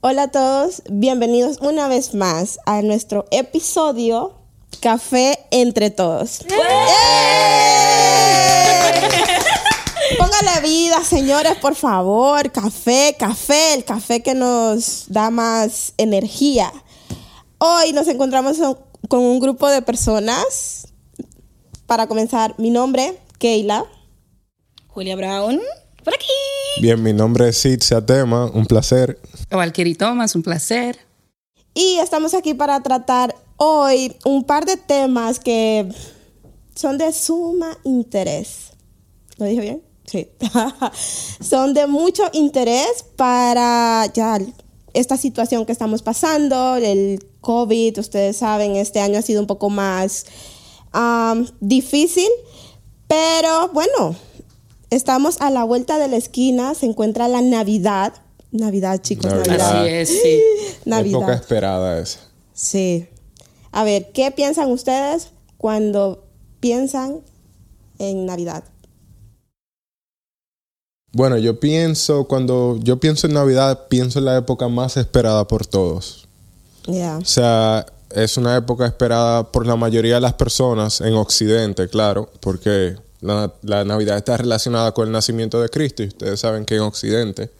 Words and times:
Hola 0.00 0.22
a 0.22 0.30
todos, 0.30 0.82
bienvenidos 0.88 1.58
una 1.60 1.88
vez 1.88 2.14
más 2.14 2.58
a 2.64 2.80
nuestro 2.80 3.26
episodio 3.30 4.32
Café 4.80 5.38
entre 5.50 5.90
todos. 5.90 6.40
¡Eh! 6.40 6.46
Póngale 10.18 10.62
vida, 10.62 11.04
señores, 11.04 11.58
por 11.60 11.74
favor. 11.74 12.50
Café, 12.50 13.14
café, 13.18 13.74
el 13.74 13.84
café 13.84 14.22
que 14.22 14.34
nos 14.34 15.04
da 15.08 15.28
más 15.28 15.92
energía. 15.98 16.72
Hoy 17.58 17.92
nos 17.92 18.08
encontramos 18.08 18.56
con 19.08 19.20
un 19.20 19.38
grupo 19.38 19.68
de 19.68 19.82
personas. 19.82 20.88
Para 21.84 22.06
comenzar, 22.06 22.54
mi 22.56 22.70
nombre, 22.70 23.20
Keila. 23.38 23.84
Julia 24.88 25.14
Brown, 25.14 25.60
por 26.04 26.14
aquí. 26.14 26.26
Bien, 26.80 27.02
mi 27.02 27.12
nombre 27.12 27.48
es 27.48 27.58
Sid 27.58 27.80
Seatema, 27.80 28.46
un 28.46 28.66
placer. 28.66 29.18
Valkyrie 29.50 29.94
Thomas, 29.94 30.34
un 30.34 30.42
placer. 30.42 30.98
Y 31.74 31.98
estamos 31.98 32.34
aquí 32.34 32.54
para 32.54 32.82
tratar 32.82 33.34
hoy 33.56 34.16
un 34.24 34.44
par 34.44 34.64
de 34.64 34.76
temas 34.76 35.38
que 35.38 35.88
son 36.74 36.98
de 36.98 37.12
suma 37.12 37.78
interés. 37.84 38.72
¿Lo 39.36 39.46
dije 39.46 39.60
bien? 39.60 39.82
Sí. 40.06 40.28
son 41.40 41.74
de 41.74 41.86
mucho 41.86 42.24
interés 42.32 43.04
para 43.16 44.06
ya 44.12 44.38
esta 44.92 45.16
situación 45.16 45.66
que 45.66 45.72
estamos 45.72 46.02
pasando, 46.02 46.76
el 46.76 47.24
COVID, 47.40 47.98
ustedes 47.98 48.38
saben, 48.38 48.76
este 48.76 49.00
año 49.00 49.18
ha 49.18 49.22
sido 49.22 49.40
un 49.40 49.46
poco 49.46 49.70
más 49.70 50.26
difícil, 51.60 52.28
pero 53.06 53.68
bueno, 53.68 54.16
estamos 54.90 55.40
a 55.40 55.50
la 55.50 55.64
vuelta 55.64 55.98
de 55.98 56.08
la 56.08 56.16
esquina, 56.16 56.74
se 56.74 56.86
encuentra 56.86 57.28
la 57.28 57.40
Navidad. 57.40 58.14
Navidad, 58.52 59.00
chicos, 59.00 59.32
Navidad. 59.32 59.82
Así 59.82 59.88
es, 59.88 60.08
sí. 60.08 60.42
Navidad. 60.84 61.20
Época 61.20 61.34
esperada 61.34 62.00
esa. 62.00 62.18
Sí. 62.52 63.08
A 63.72 63.84
ver, 63.84 64.10
¿qué 64.12 64.30
piensan 64.32 64.70
ustedes 64.70 65.28
cuando 65.56 66.24
piensan 66.58 67.20
en 67.98 68.26
Navidad? 68.26 68.64
Bueno, 71.12 71.38
yo 71.38 71.58
pienso, 71.58 72.26
cuando 72.26 72.78
yo 72.82 72.98
pienso 73.00 73.26
en 73.26 73.34
Navidad, 73.34 73.86
pienso 73.88 74.18
en 74.18 74.26
la 74.26 74.36
época 74.36 74.68
más 74.68 74.96
esperada 74.96 75.46
por 75.46 75.66
todos. 75.66 76.28
Yeah. 76.86 77.18
O 77.18 77.24
sea, 77.24 77.86
es 78.10 78.36
una 78.36 78.56
época 78.56 78.86
esperada 78.86 79.50
por 79.50 79.66
la 79.66 79.76
mayoría 79.76 80.16
de 80.16 80.20
las 80.20 80.34
personas 80.34 81.00
en 81.00 81.14
Occidente, 81.14 81.88
claro, 81.88 82.30
porque 82.40 82.96
la, 83.20 83.52
la 83.62 83.84
Navidad 83.84 84.16
está 84.16 84.36
relacionada 84.36 84.92
con 84.92 85.06
el 85.06 85.12
nacimiento 85.12 85.60
de 85.60 85.68
Cristo 85.68 86.02
y 86.02 86.08
ustedes 86.08 86.40
saben 86.40 86.64
que 86.64 86.76
en 86.76 86.82
Occidente 86.82 87.50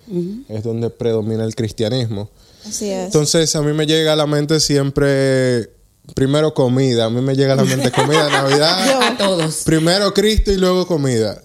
es 0.48 0.62
donde 0.62 0.90
predomina 0.90 1.44
el 1.44 1.54
cristianismo. 1.54 2.30
Así 2.66 2.90
es. 2.90 3.06
Entonces, 3.06 3.54
a 3.56 3.62
mí 3.62 3.72
me 3.72 3.86
llega 3.86 4.12
a 4.12 4.16
la 4.16 4.26
mente 4.26 4.60
siempre, 4.60 5.70
primero 6.14 6.52
comida, 6.54 7.06
a 7.06 7.10
mí 7.10 7.20
me 7.20 7.34
llega 7.34 7.54
a 7.54 7.56
la 7.56 7.64
mente 7.64 7.90
comida, 7.92 8.28
Navidad, 8.28 9.02
A 9.02 9.16
todos. 9.16 9.62
primero 9.64 10.12
Cristo 10.14 10.50
y 10.52 10.56
luego 10.56 10.86
comida. 10.86 11.40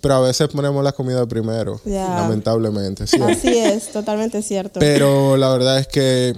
Pero 0.00 0.14
a 0.14 0.20
veces 0.20 0.48
ponemos 0.48 0.82
la 0.82 0.90
comida 0.92 1.24
primero, 1.26 1.80
lamentablemente. 1.84 3.06
¿sí? 3.06 3.20
Así 3.22 3.56
es, 3.56 3.92
totalmente 3.92 4.42
cierto. 4.42 4.80
Pero 4.80 5.36
la 5.36 5.48
verdad 5.52 5.78
es 5.78 5.86
que 5.86 6.34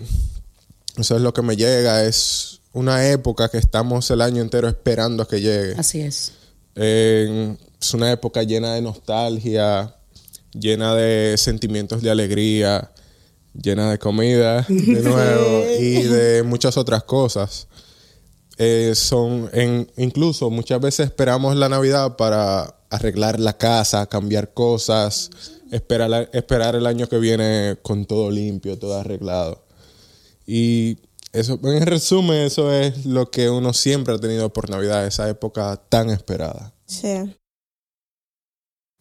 eso 0.99 1.17
es 1.17 1.23
lo 1.23 1.33
que 1.33 1.41
me 1.43 1.57
llega. 1.57 2.05
Es 2.05 2.61
una 2.75 3.09
época 3.09 3.49
que 3.49 3.57
estamos 3.57 4.11
el 4.11 4.21
año 4.21 4.43
entero 4.43 4.69
esperando 4.69 5.23
a 5.23 5.29
que 5.29 5.41
llegue. 5.41 5.75
Así 5.79 6.01
es. 6.03 6.33
Eh, 6.77 7.57
es 7.81 7.95
una 7.95 8.11
época 8.11 8.43
llena 8.43 8.75
de 8.75 8.83
nostalgia, 8.83 9.95
llena 10.53 10.95
de 10.95 11.37
sentimientos 11.37 12.03
de 12.03 12.11
alegría, 12.11 12.91
llena 13.53 13.91
de 13.91 13.99
comida, 13.99 14.63
de 14.69 15.03
nuevo, 15.03 15.65
y 15.81 16.03
de 16.03 16.43
muchas 16.43 16.77
otras 16.77 17.05
cosas. 17.05 17.69
Eh, 18.57 18.93
son 18.95 19.51
en, 19.53 19.91
incluso 19.97 20.49
muchas 20.49 20.81
veces 20.81 21.07
esperamos 21.07 21.57
la 21.57 21.69
Navidad 21.69 22.17
para 22.17 22.77
arreglar 22.89 23.41
la 23.41 23.59
casa, 23.59 24.07
cambiar 24.07 24.55
cosas, 24.55 25.31
esperar, 25.73 26.31
esperar 26.33 26.77
el 26.77 26.87
año 26.87 27.09
que 27.09 27.19
viene 27.19 27.77
con 27.83 28.07
todo 28.07 28.31
limpio, 28.31 28.79
todo 28.79 28.99
arreglado. 28.99 29.65
Y 30.47 30.99
eso, 31.35 31.59
en 31.65 31.85
resumen, 31.85 32.39
eso 32.43 32.73
es 32.73 33.05
lo 33.05 33.31
que 33.31 33.51
uno 33.51 33.73
siempre 33.73 34.15
ha 34.15 34.19
tenido 34.19 34.53
por 34.53 34.71
Navidad, 34.71 35.05
esa 35.05 35.29
época 35.29 35.77
tan 35.89 36.09
esperada. 36.11 36.73
Sí. 36.87 37.09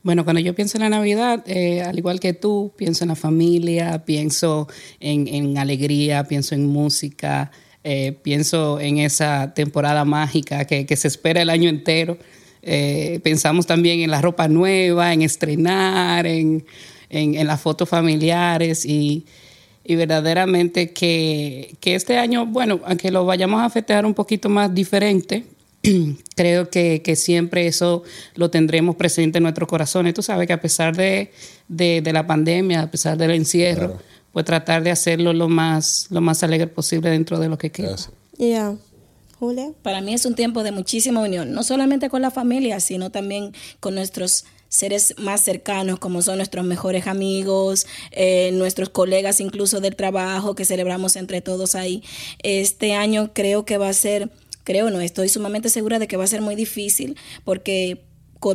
Bueno, 0.01 0.23
cuando 0.23 0.41
yo 0.41 0.55
pienso 0.55 0.77
en 0.77 0.83
la 0.83 0.89
Navidad, 0.89 1.43
eh, 1.45 1.83
al 1.83 1.97
igual 1.97 2.19
que 2.19 2.33
tú, 2.33 2.73
pienso 2.75 3.03
en 3.03 3.09
la 3.09 3.15
familia, 3.15 4.03
pienso 4.03 4.67
en, 4.99 5.27
en 5.27 5.59
alegría, 5.59 6.23
pienso 6.23 6.55
en 6.55 6.65
música, 6.65 7.51
eh, 7.83 8.17
pienso 8.23 8.79
en 8.79 8.97
esa 8.97 9.53
temporada 9.53 10.03
mágica 10.03 10.65
que, 10.65 10.87
que 10.87 10.95
se 10.97 11.07
espera 11.07 11.41
el 11.41 11.51
año 11.51 11.69
entero. 11.69 12.17
Eh, 12.63 13.19
pensamos 13.23 13.67
también 13.67 13.99
en 14.01 14.09
la 14.09 14.21
ropa 14.21 14.47
nueva, 14.47 15.13
en 15.13 15.21
estrenar, 15.21 16.25
en, 16.25 16.65
en, 17.09 17.35
en 17.35 17.45
las 17.45 17.61
fotos 17.61 17.87
familiares 17.87 18.85
y, 18.85 19.25
y 19.83 19.95
verdaderamente 19.95 20.91
que, 20.93 21.75
que 21.79 21.95
este 21.95 22.17
año, 22.17 22.45
bueno, 22.45 22.79
aunque 22.85 23.11
lo 23.11 23.25
vayamos 23.25 23.61
a 23.61 23.69
festejar 23.69 24.05
un 24.05 24.13
poquito 24.13 24.49
más 24.49 24.73
diferente, 24.73 25.45
creo 26.35 26.69
que, 26.69 27.01
que 27.01 27.15
siempre 27.15 27.67
eso 27.67 28.03
lo 28.35 28.49
tendremos 28.49 28.95
presente 28.95 29.39
en 29.39 29.43
nuestros 29.43 29.67
corazones. 29.67 30.13
Tú 30.13 30.21
sabes 30.21 30.47
que 30.47 30.53
a 30.53 30.61
pesar 30.61 30.95
de, 30.95 31.31
de, 31.67 32.01
de 32.01 32.13
la 32.13 32.25
pandemia, 32.25 32.81
a 32.83 32.91
pesar 32.91 33.17
del 33.17 33.31
encierro, 33.31 33.87
Claro. 33.87 34.01
pues 34.31 34.45
tratar 34.45 34.83
de 34.83 34.91
hacerlo 34.91 35.33
lo 35.33 35.49
más, 35.49 36.07
lo 36.09 36.21
más 36.21 36.41
alegre 36.43 36.67
posible 36.67 37.09
dentro 37.09 37.37
de 37.39 37.49
lo 37.49 37.57
que 37.57 37.69
queda. 37.71 37.95
Yeah. 38.37 38.75
Julia. 39.39 39.71
Para 39.81 39.99
mí 39.99 40.13
es 40.13 40.25
un 40.25 40.35
tiempo 40.35 40.63
de 40.63 40.71
muchísima 40.71 41.19
unión, 41.19 41.51
no 41.51 41.63
solamente 41.63 42.09
con 42.09 42.21
la 42.21 42.31
familia, 42.31 42.79
sino 42.79 43.09
también 43.09 43.51
con 43.81 43.93
nuestros 43.95 44.45
seres 44.73 45.13
más 45.19 45.41
cercanos, 45.41 45.99
como 45.99 46.23
son 46.23 46.37
nuestros 46.37 46.65
mejores 46.65 47.05
amigos, 47.05 47.85
eh, 48.11 48.49
nuestros 48.53 48.89
colegas 48.89 49.39
incluso 49.39 49.79
del 49.81 49.95
trabajo 49.95 50.55
que 50.55 50.65
celebramos 50.65 51.15
entre 51.15 51.41
todos 51.41 51.75
ahí. 51.75 52.03
Este 52.41 52.95
año 52.95 53.33
creo 53.33 53.65
que 53.65 53.77
va 53.77 53.89
a 53.89 53.93
ser, 53.93 54.31
creo 54.63 54.89
no, 54.89 54.99
estoy 54.99 55.29
sumamente 55.29 55.69
segura 55.69 55.99
de 55.99 56.07
que 56.07 56.17
va 56.17 56.23
a 56.23 56.27
ser 56.27 56.41
muy 56.41 56.55
difícil 56.55 57.17
porque 57.43 58.01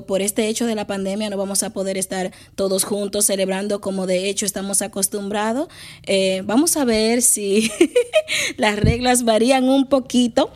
por 0.06 0.20
este 0.20 0.48
hecho 0.48 0.66
de 0.66 0.74
la 0.74 0.86
pandemia 0.86 1.30
no 1.30 1.38
vamos 1.38 1.62
a 1.62 1.70
poder 1.70 1.96
estar 1.96 2.32
todos 2.56 2.84
juntos 2.84 3.24
celebrando 3.24 3.80
como 3.80 4.06
de 4.06 4.28
hecho 4.28 4.44
estamos 4.44 4.82
acostumbrados. 4.82 5.68
Eh, 6.02 6.42
vamos 6.44 6.76
a 6.76 6.84
ver 6.84 7.22
si 7.22 7.70
las 8.56 8.76
reglas 8.76 9.24
varían 9.24 9.68
un 9.68 9.88
poquito 9.88 10.50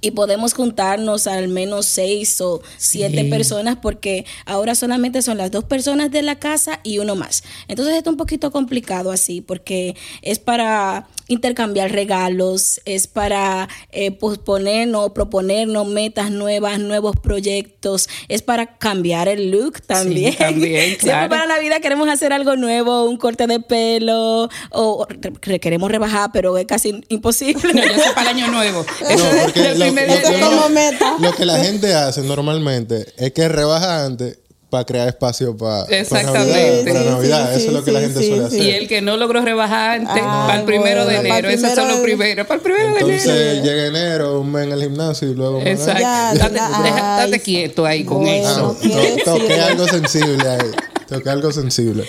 y 0.00 0.12
podemos 0.12 0.54
juntarnos 0.54 1.26
al 1.26 1.48
menos 1.48 1.86
seis 1.86 2.40
o 2.40 2.62
siete 2.76 3.22
Sí. 3.24 3.30
personas 3.30 3.76
porque 3.80 4.24
ahora 4.46 4.74
solamente 4.74 5.20
son 5.22 5.36
las 5.38 5.50
dos 5.50 5.64
personas 5.64 6.10
de 6.10 6.22
la 6.22 6.38
casa 6.38 6.80
y 6.82 6.98
uno 6.98 7.16
más. 7.16 7.42
Entonces 7.68 7.94
está 7.96 8.10
un 8.10 8.16
poquito 8.16 8.50
complicado 8.50 9.10
así 9.12 9.40
porque 9.40 9.94
es 10.22 10.38
para 10.38 11.08
intercambiar 11.28 11.92
regalos, 11.92 12.80
es 12.86 13.06
para 13.06 13.68
eh, 13.92 14.10
posponernos, 14.10 15.12
proponernos 15.12 15.86
metas 15.86 16.30
nuevas, 16.30 16.78
nuevos 16.80 17.14
proyectos, 17.22 18.08
es 18.28 18.42
para 18.42 18.78
cambiar 18.78 19.28
el 19.28 19.50
look 19.50 19.80
también. 19.82 20.34
también, 20.36 20.80
Siempre 20.86 20.98
claro. 21.10 21.28
para 21.30 21.46
Navidad 21.46 21.80
queremos 21.80 22.08
hacer 22.08 22.32
algo 22.32 22.56
nuevo, 22.56 23.04
un 23.04 23.16
corte 23.16 23.46
de 23.46 23.60
pelo 23.60 24.48
o 24.70 25.06
re- 25.42 25.60
queremos 25.60 25.90
rebajar, 25.90 26.30
pero 26.32 26.56
es 26.58 26.66
casi 26.66 27.00
imposible. 27.08 27.74
No, 27.74 27.82
yo 27.82 27.94
sé 28.02 28.10
para 28.14 28.30
el 28.30 28.36
año 28.36 28.48
nuevo. 28.50 28.84
No, 29.00 29.42
porque 29.42 29.60
lo, 29.90 29.96
que 30.22 30.30
de- 30.36 30.40
como 30.40 30.50
uno- 30.56 30.68
meta. 30.70 31.16
lo 31.20 31.32
que 31.34 31.44
la 31.44 31.58
gente 31.58 31.94
hace 31.94 32.22
normalmente 32.22 33.06
es 33.16 33.32
que 33.32 33.48
rebaja 33.48 34.04
antes 34.04 34.38
para 34.70 34.84
crear 34.84 35.08
espacio 35.08 35.56
para 35.56 35.82
Exactamente. 35.86 36.92
Navidad. 36.92 36.92
Para 36.92 37.00
sí, 37.02 37.10
Navidad. 37.10 37.50
sí, 37.54 37.58
Eso 37.58 37.66
es 37.66 37.72
lo 37.72 37.84
que 37.84 37.90
la 37.92 38.00
gente 38.00 38.20
sí, 38.20 38.28
suele 38.28 38.50
sí. 38.50 38.56
hacer. 38.56 38.62
Y 38.62 38.70
el 38.70 38.86
que 38.88 39.02
no 39.02 39.16
logró 39.16 39.42
rebajar 39.42 39.98
antes, 39.98 40.22
Ah, 40.24 40.44
para 40.46 40.60
el 40.60 40.64
primero 40.64 41.00
de 41.06 41.14
bueno, 41.16 41.28
para 41.28 41.38
enero. 41.40 41.48
Esos 41.50 41.74
son 41.74 41.88
los 41.88 41.98
primero 41.98 42.18
primeros. 42.18 42.46
Para 42.46 42.56
el 42.56 42.62
primero 42.62 42.84
de 42.94 43.00
Entonces 43.00 43.26
enero. 43.26 43.64
llega 43.64 43.86
enero, 43.86 44.40
un 44.40 44.52
mes 44.52 44.66
en 44.66 44.72
el 44.72 44.82
gimnasio 44.82 45.28
y 45.28 45.34
luego... 45.34 45.60
Exacto. 45.62 46.00
Ya, 46.02 46.34
Date, 46.34 46.54
ya, 46.54 46.82
deja- 46.84 47.16
ay, 47.18 47.30
date 47.30 47.42
quieto 47.42 47.84
ahí 47.84 48.04
con 48.04 48.18
bueno. 48.18 48.48
eso. 48.48 48.76
Ah, 48.78 48.80
¿qué 48.80 49.22
to- 49.24 49.34
toqué 49.38 49.60
algo 49.60 49.88
sensible 49.88 50.48
ahí. 50.48 50.70
Toqué 51.08 51.30
algo 51.30 51.52
sensible. 51.52 52.08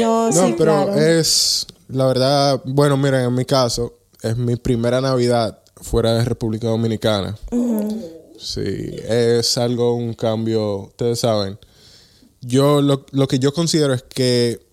No, 0.00 0.30
No, 0.32 0.46
sí, 0.46 0.54
pero 0.58 0.86
claro. 0.86 1.00
es, 1.00 1.64
la 1.90 2.06
verdad, 2.06 2.60
bueno, 2.64 2.96
miren, 2.96 3.20
en 3.26 3.34
mi 3.34 3.44
caso, 3.44 3.98
es 4.20 4.36
mi 4.36 4.56
primera 4.56 5.00
Navidad 5.00 5.59
fuera 5.80 6.14
de 6.14 6.24
República 6.24 6.68
Dominicana. 6.68 7.36
Sí, 8.38 8.62
es 8.62 9.58
algo, 9.58 9.94
un 9.94 10.14
cambio, 10.14 10.76
ustedes 10.84 11.20
saben. 11.20 11.58
Yo, 12.40 12.80
lo, 12.80 13.04
lo 13.12 13.28
que 13.28 13.38
yo 13.38 13.52
considero 13.52 13.92
es 13.92 14.02
que, 14.02 14.66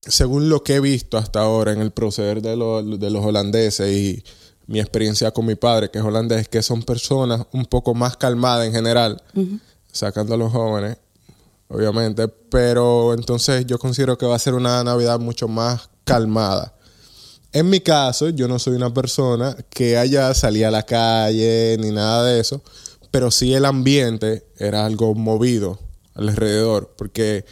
según 0.00 0.48
lo 0.48 0.64
que 0.64 0.74
he 0.76 0.80
visto 0.80 1.16
hasta 1.16 1.40
ahora 1.40 1.72
en 1.72 1.80
el 1.80 1.92
proceder 1.92 2.42
de, 2.42 2.56
lo- 2.56 2.82
de 2.82 3.10
los 3.10 3.24
holandeses 3.24 3.88
y 3.96 4.24
mi 4.66 4.80
experiencia 4.80 5.30
con 5.30 5.46
mi 5.46 5.54
padre, 5.54 5.90
que 5.90 5.98
es 6.00 6.04
holandés, 6.04 6.48
que 6.48 6.62
son 6.62 6.82
personas 6.82 7.46
un 7.52 7.66
poco 7.66 7.94
más 7.94 8.16
calmadas 8.16 8.66
en 8.66 8.72
general, 8.72 9.22
sacando 9.92 10.34
a 10.34 10.36
los 10.36 10.50
jóvenes, 10.52 10.96
obviamente, 11.68 12.26
pero 12.28 13.14
entonces 13.14 13.64
yo 13.66 13.78
considero 13.78 14.18
que 14.18 14.26
va 14.26 14.34
a 14.36 14.40
ser 14.40 14.54
una 14.54 14.82
Navidad 14.82 15.20
mucho 15.20 15.46
más 15.46 15.88
calmada. 16.04 16.74
En 17.52 17.68
mi 17.68 17.80
caso, 17.80 18.30
yo 18.30 18.48
no 18.48 18.58
soy 18.58 18.74
una 18.76 18.92
persona 18.94 19.56
que 19.68 19.96
haya 19.98 20.32
salido 20.34 20.68
a 20.68 20.70
la 20.70 20.84
calle 20.84 21.76
ni 21.78 21.90
nada 21.90 22.24
de 22.26 22.40
eso, 22.40 22.62
pero 23.10 23.30
sí 23.30 23.52
el 23.52 23.64
ambiente 23.66 24.46
era 24.58 24.86
algo 24.86 25.14
movido 25.14 25.78
alrededor, 26.14 26.94
porque 26.96 27.44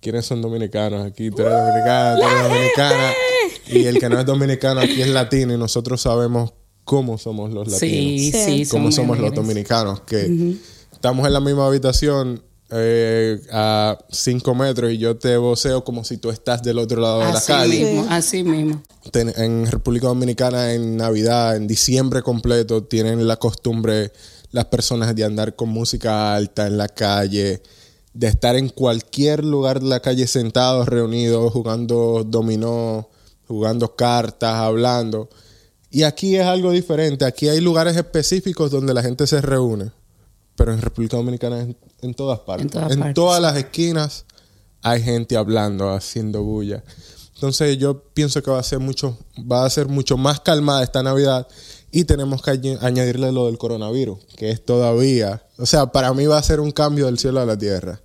¿quiénes 0.00 0.24
son 0.26 0.40
dominicanos? 0.40 1.04
Aquí 1.04 1.30
tú 1.30 1.42
eres 1.42 1.52
dominicana, 1.58 2.16
tú 2.20 2.26
eres 2.26 2.42
dominicana, 2.48 3.12
y 3.66 3.84
el 3.86 3.98
que 3.98 4.08
no 4.08 4.20
es 4.20 4.26
dominicano 4.26 4.80
aquí 4.80 5.02
es 5.02 5.08
latino 5.08 5.52
y 5.52 5.58
nosotros 5.58 6.00
sabemos 6.00 6.52
cómo 6.84 7.18
somos 7.18 7.50
los 7.52 7.66
latinos, 7.66 7.80
Sí, 7.80 8.30
Sí. 8.32 8.64
sí, 8.64 8.70
cómo 8.70 8.92
somos 8.92 9.18
los 9.18 9.34
dominicanos, 9.34 10.00
que 10.02 10.54
estamos 10.92 11.26
en 11.26 11.32
la 11.32 11.40
misma 11.40 11.66
habitación 11.66 12.42
eh, 12.70 13.40
a 13.52 13.98
cinco 14.10 14.54
metros 14.54 14.90
y 14.92 14.98
yo 14.98 15.16
te 15.16 15.36
voceo 15.36 15.84
como 15.84 16.02
si 16.04 16.16
tú 16.16 16.30
estás 16.30 16.62
del 16.62 16.78
otro 16.78 17.00
lado 17.00 17.20
de 17.20 17.26
la 17.26 17.32
Así 17.38 17.46
calle 17.52 17.84
mismo, 17.84 18.06
así 18.10 18.42
mismo. 18.42 18.82
ten- 19.12 19.32
en 19.36 19.66
República 19.70 20.06
Dominicana 20.08 20.72
en 20.72 20.96
Navidad, 20.96 21.56
en 21.56 21.66
diciembre 21.66 22.22
completo, 22.22 22.82
tienen 22.84 23.26
la 23.26 23.36
costumbre 23.36 24.12
las 24.50 24.66
personas 24.66 25.14
de 25.14 25.24
andar 25.24 25.54
con 25.56 25.68
música 25.68 26.34
alta 26.34 26.66
en 26.66 26.78
la 26.78 26.88
calle, 26.88 27.62
de 28.12 28.26
estar 28.28 28.56
en 28.56 28.68
cualquier 28.68 29.44
lugar 29.44 29.80
de 29.80 29.86
la 29.88 30.00
calle 30.00 30.26
sentados, 30.26 30.86
reunidos, 30.88 31.52
jugando 31.52 32.24
dominó, 32.24 33.08
jugando 33.48 33.94
cartas, 33.96 34.54
hablando. 34.54 35.28
Y 35.90 36.04
aquí 36.04 36.36
es 36.36 36.44
algo 36.46 36.70
diferente. 36.70 37.24
Aquí 37.24 37.48
hay 37.48 37.60
lugares 37.60 37.96
específicos 37.96 38.70
donde 38.70 38.94
la 38.94 39.02
gente 39.02 39.26
se 39.26 39.40
reúne. 39.40 39.90
Pero 40.56 40.72
en 40.72 40.80
República 40.80 41.16
Dominicana 41.16 41.60
es 41.62 41.74
en, 42.04 42.14
todas 42.14 42.40
partes. 42.40 42.64
En 42.66 42.70
todas 42.70 42.92
en 42.92 42.98
partes. 42.98 43.14
todas 43.14 43.40
las 43.42 43.56
esquinas 43.56 44.24
hay 44.82 45.02
gente 45.02 45.36
hablando, 45.36 45.90
haciendo 45.92 46.42
bulla. 46.42 46.82
Entonces 47.34 47.76
yo 47.78 48.00
pienso 48.14 48.42
que 48.42 48.50
va 48.50 48.58
a 48.58 48.62
ser 48.62 48.78
mucho, 48.78 49.18
va 49.40 49.64
a 49.64 49.70
ser 49.70 49.88
mucho 49.88 50.16
más 50.16 50.40
calmada 50.40 50.82
esta 50.84 51.02
Navidad 51.02 51.46
y 51.90 52.04
tenemos 52.04 52.42
que 52.42 52.52
añ- 52.52 52.78
añadirle 52.80 53.32
lo 53.32 53.46
del 53.46 53.58
coronavirus, 53.58 54.18
que 54.36 54.50
es 54.50 54.64
todavía, 54.64 55.42
o 55.58 55.66
sea, 55.66 55.86
para 55.86 56.12
mí 56.14 56.26
va 56.26 56.38
a 56.38 56.42
ser 56.42 56.60
un 56.60 56.70
cambio 56.70 57.06
del 57.06 57.18
cielo 57.18 57.40
a 57.40 57.46
la 57.46 57.56
tierra. 57.58 58.00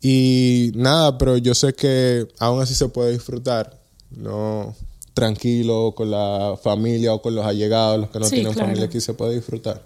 Y 0.00 0.72
nada, 0.74 1.16
pero 1.16 1.36
yo 1.38 1.54
sé 1.54 1.72
que 1.74 2.28
aún 2.38 2.60
así 2.62 2.74
se 2.74 2.88
puede 2.88 3.12
disfrutar, 3.12 3.80
no 4.10 4.74
tranquilo 5.14 5.94
con 5.96 6.10
la 6.10 6.58
familia 6.62 7.14
o 7.14 7.22
con 7.22 7.34
los 7.34 7.46
allegados, 7.46 8.00
los 8.00 8.10
que 8.10 8.18
no 8.18 8.24
Sí, 8.26 8.32
tienen 8.36 8.52
claro. 8.52 8.66
familia 8.68 8.86
aquí 8.86 9.00
se 9.00 9.14
puede 9.14 9.34
disfrutar. 9.36 9.82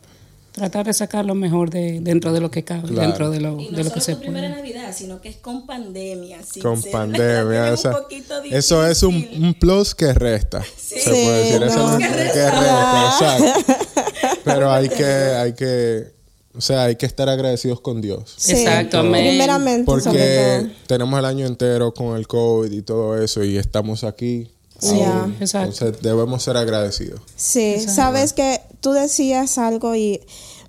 Tratar 0.58 0.84
de 0.86 0.92
sacar 0.92 1.24
lo 1.24 1.34
mejor 1.34 1.70
de 1.70 2.00
dentro 2.00 2.32
de 2.32 2.40
lo 2.40 2.50
que 2.50 2.64
cabe, 2.64 2.88
Claro. 2.88 3.00
dentro 3.08 3.30
de 3.30 3.40
lo, 3.40 3.58
Y 3.60 3.70
no 3.70 3.76
de 3.78 3.84
lo 3.84 3.84
solo 3.84 3.94
que 3.94 4.00
se 4.00 4.14
tu 4.14 4.20
primera 4.20 4.48
puede. 4.48 4.60
Navidad, 4.62 4.92
sino 4.94 5.20
que 5.20 5.28
es 5.30 5.36
con 5.36 5.66
pandemia. 5.66 6.42
sin 6.42 6.62
con 6.62 6.82
ser- 6.82 6.92
pandemia. 6.92 7.68
es 7.68 7.74
o 7.80 7.82
sea, 7.82 7.90
un 7.92 8.02
poquito 8.02 8.42
eso 8.50 8.86
es 8.86 9.02
un, 9.02 9.54
plus 9.58 9.94
que 9.94 10.12
resta. 10.12 10.62
Se 10.76 10.98
Sí, 11.00 11.10
puede 11.10 11.38
decir. 11.44 11.62
Eso 11.62 11.86
es 11.88 11.92
un 11.94 11.98
Que 11.98 12.08
que 12.08 12.14
resta. 12.14 12.60
resta, 12.60 13.08
exacto. 13.54 13.74
Pero 14.44 14.72
hay 14.72 14.88
que, 14.88 15.04
hay 15.04 15.52
que, 15.54 16.12
o 16.56 16.60
sea, 16.60 16.84
hay 16.84 16.96
que 16.96 17.06
estar 17.06 17.28
agradecidos 17.28 17.80
con 17.80 18.00
Dios. 18.00 18.34
Sí, 18.36 18.52
Exacto, 18.52 18.98
amén. 18.98 19.28
Primeramente, 19.28 19.84
sobre 19.90 20.02
Porque 20.02 20.58
todo. 20.62 20.70
tenemos 20.86 21.18
el 21.18 21.24
año 21.24 21.46
entero 21.46 21.92
con 21.94 22.16
el 22.16 22.26
COVID 22.26 22.72
y 22.72 22.82
todo 22.82 23.22
eso 23.22 23.44
y 23.44 23.56
estamos 23.56 24.02
aquí. 24.04 24.50
Sí. 24.78 25.02
aún. 25.02 25.36
Exacto. 25.40 25.72
Entonces 25.84 26.02
debemos 26.02 26.42
ser 26.42 26.56
agradecidos. 26.56 27.20
Sí, 27.36 27.80
sabes 27.80 28.32
que 28.32 28.60
tú 28.80 28.92
decías 28.92 29.58
algo 29.58 29.94
y 29.96 30.20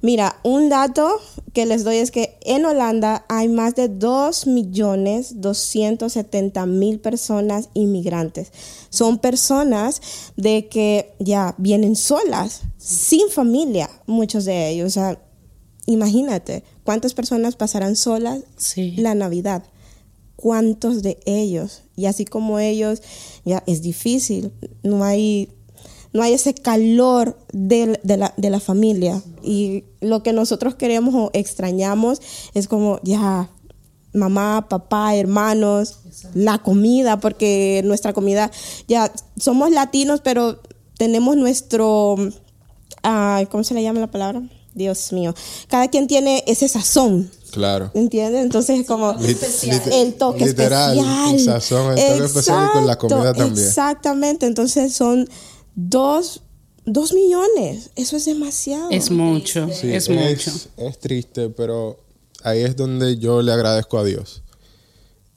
mira, 0.02 0.38
un 0.44 0.70
dato 0.70 1.10
que 1.54 1.66
les 1.66 1.84
doy 1.84 1.98
es 1.98 2.10
que 2.12 2.38
en 2.42 2.66
Holanda 2.66 3.26
hay 3.30 3.50
más 3.50 3.76
de 3.76 3.88
2 3.90 4.48
millones 4.48 5.42
270 5.42 6.66
mil 6.66 7.00
personas 7.00 7.70
inmigrantes. 7.74 8.52
Son 8.90 9.20
personas 9.20 10.02
de 10.38 10.68
que 10.70 11.14
ya 11.20 11.54
vienen 11.58 11.96
solas, 11.96 12.62
sin 12.78 13.30
familia, 13.30 13.90
muchos 14.08 14.46
de 14.46 14.70
ellos. 14.70 14.88
O 14.88 14.92
sea, 14.92 15.22
imagínate 15.86 16.64
cuántas 16.84 17.14
personas 17.14 17.56
pasarán 17.56 17.96
solas 17.96 18.40
Sí. 18.58 18.96
la 18.98 19.14
Navidad. 19.16 19.64
¿Cuántos 20.36 21.04
de 21.04 21.20
ellos? 21.26 21.84
Y 22.00 22.06
así 22.06 22.24
como 22.24 22.60
ellos, 22.60 23.02
ya 23.44 23.62
es 23.68 23.82
difícil. 23.82 24.54
No 24.84 25.04
hay, 25.04 25.50
no 26.14 26.22
hay 26.22 26.34
ese 26.34 26.54
calor 26.54 27.38
de, 27.52 28.00
de 28.04 28.16
la, 28.16 28.34
de 28.38 28.50
la 28.50 28.62
familia. 28.62 29.22
Y 29.44 29.84
lo 30.00 30.24
que 30.24 30.32
nosotros 30.32 30.76
queremos 30.76 31.14
o 31.14 31.30
extrañamos 31.34 32.22
es 32.54 32.70
como, 32.70 33.02
ya, 33.04 33.50
mamá, 34.14 34.68
papá, 34.70 35.16
hermanos, 35.16 36.00
la 36.34 36.60
comida, 36.60 37.20
porque 37.20 37.82
nuestra 37.84 38.14
comida, 38.14 38.50
ya, 38.88 39.12
somos 39.38 39.72
latinos, 39.72 40.22
pero 40.24 40.62
tenemos 40.98 41.36
nuestro, 41.36 42.16
ah, 43.04 43.44
¿cómo 43.52 43.66
se 43.66 43.74
le 43.74 43.84
llama 43.84 44.00
la 44.00 44.12
palabra? 44.12 44.42
Dios 44.74 45.12
mío. 45.12 45.36
Cada 45.68 45.90
quien 45.90 46.08
tiene 46.08 46.44
ese 46.48 46.68
sazón. 46.70 47.30
Claro. 47.52 47.92
¿Entiendes? 47.94 48.44
Entonces 48.44 48.80
es 48.80 48.86
como 48.88 49.12
el 49.12 50.14
toque 50.16 50.46
literal, 50.46 50.98
especial. 50.98 51.34
el 51.36 51.40
sazón, 51.46 51.98
el 51.98 52.08
toque 52.14 52.26
especial 52.26 52.68
y 52.70 52.74
con 52.74 52.88
la 52.88 52.98
comida 52.98 53.34
también. 53.34 53.66
Exactamente. 53.68 54.46
Entonces 54.46 54.94
son 54.94 55.28
dos, 55.76 56.42
dos 56.86 57.14
millones. 57.14 57.92
Eso 57.96 58.18
es 58.18 58.26
demasiado. 58.26 58.90
Es 58.92 59.12
mucho, 59.12 59.68
Sí, 59.74 59.92
es 59.94 60.10
mucho. 60.10 60.52
es 60.78 61.00
triste, 61.00 61.50
pero 61.50 62.00
ahí 62.44 62.62
es 62.62 62.76
donde 62.76 63.18
yo 63.18 63.42
le 63.42 63.52
agradezco 63.52 63.98
a 63.98 64.04
Dios. 64.04 64.44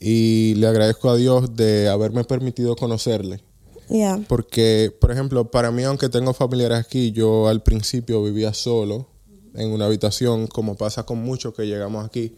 Y 0.01 0.55
le 0.57 0.67
agradezco 0.67 1.11
a 1.11 1.17
Dios 1.17 1.55
de 1.55 1.89
haberme 1.89 2.25
permitido 2.25 2.75
conocerle. 2.75 3.41
Ya. 3.89 4.19
Porque, 4.27 4.93
por 5.01 5.13
ejemplo, 5.13 5.51
para 5.51 5.71
mí, 5.71 5.85
aunque 5.85 6.09
tengo 6.09 6.33
familiares 6.35 6.79
aquí, 6.79 7.13
yo 7.13 7.47
al 7.49 7.63
principio 7.63 8.23
vivía 8.25 8.53
solo 8.55 9.07
en 9.55 9.71
una 9.71 9.87
habitación, 9.87 10.47
como 10.47 10.77
pasa 10.77 11.05
con 11.05 11.23
muchos 11.23 11.55
que 11.55 11.67
llegamos 11.67 12.05
aquí. 12.05 12.35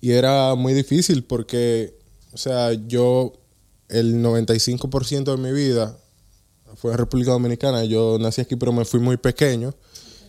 Y 0.00 0.12
era 0.12 0.54
muy 0.54 0.72
difícil 0.74 1.24
porque, 1.24 1.98
o 2.32 2.36
sea, 2.36 2.72
yo 2.72 3.32
el 3.88 4.22
95% 4.22 5.24
de 5.24 5.36
mi 5.36 5.52
vida 5.52 5.98
fue 6.76 6.92
en 6.92 6.98
República 6.98 7.32
Dominicana. 7.32 7.84
Yo 7.84 8.18
nací 8.18 8.40
aquí, 8.40 8.56
pero 8.56 8.72
me 8.72 8.84
fui 8.84 9.00
muy 9.00 9.16
pequeño 9.16 9.74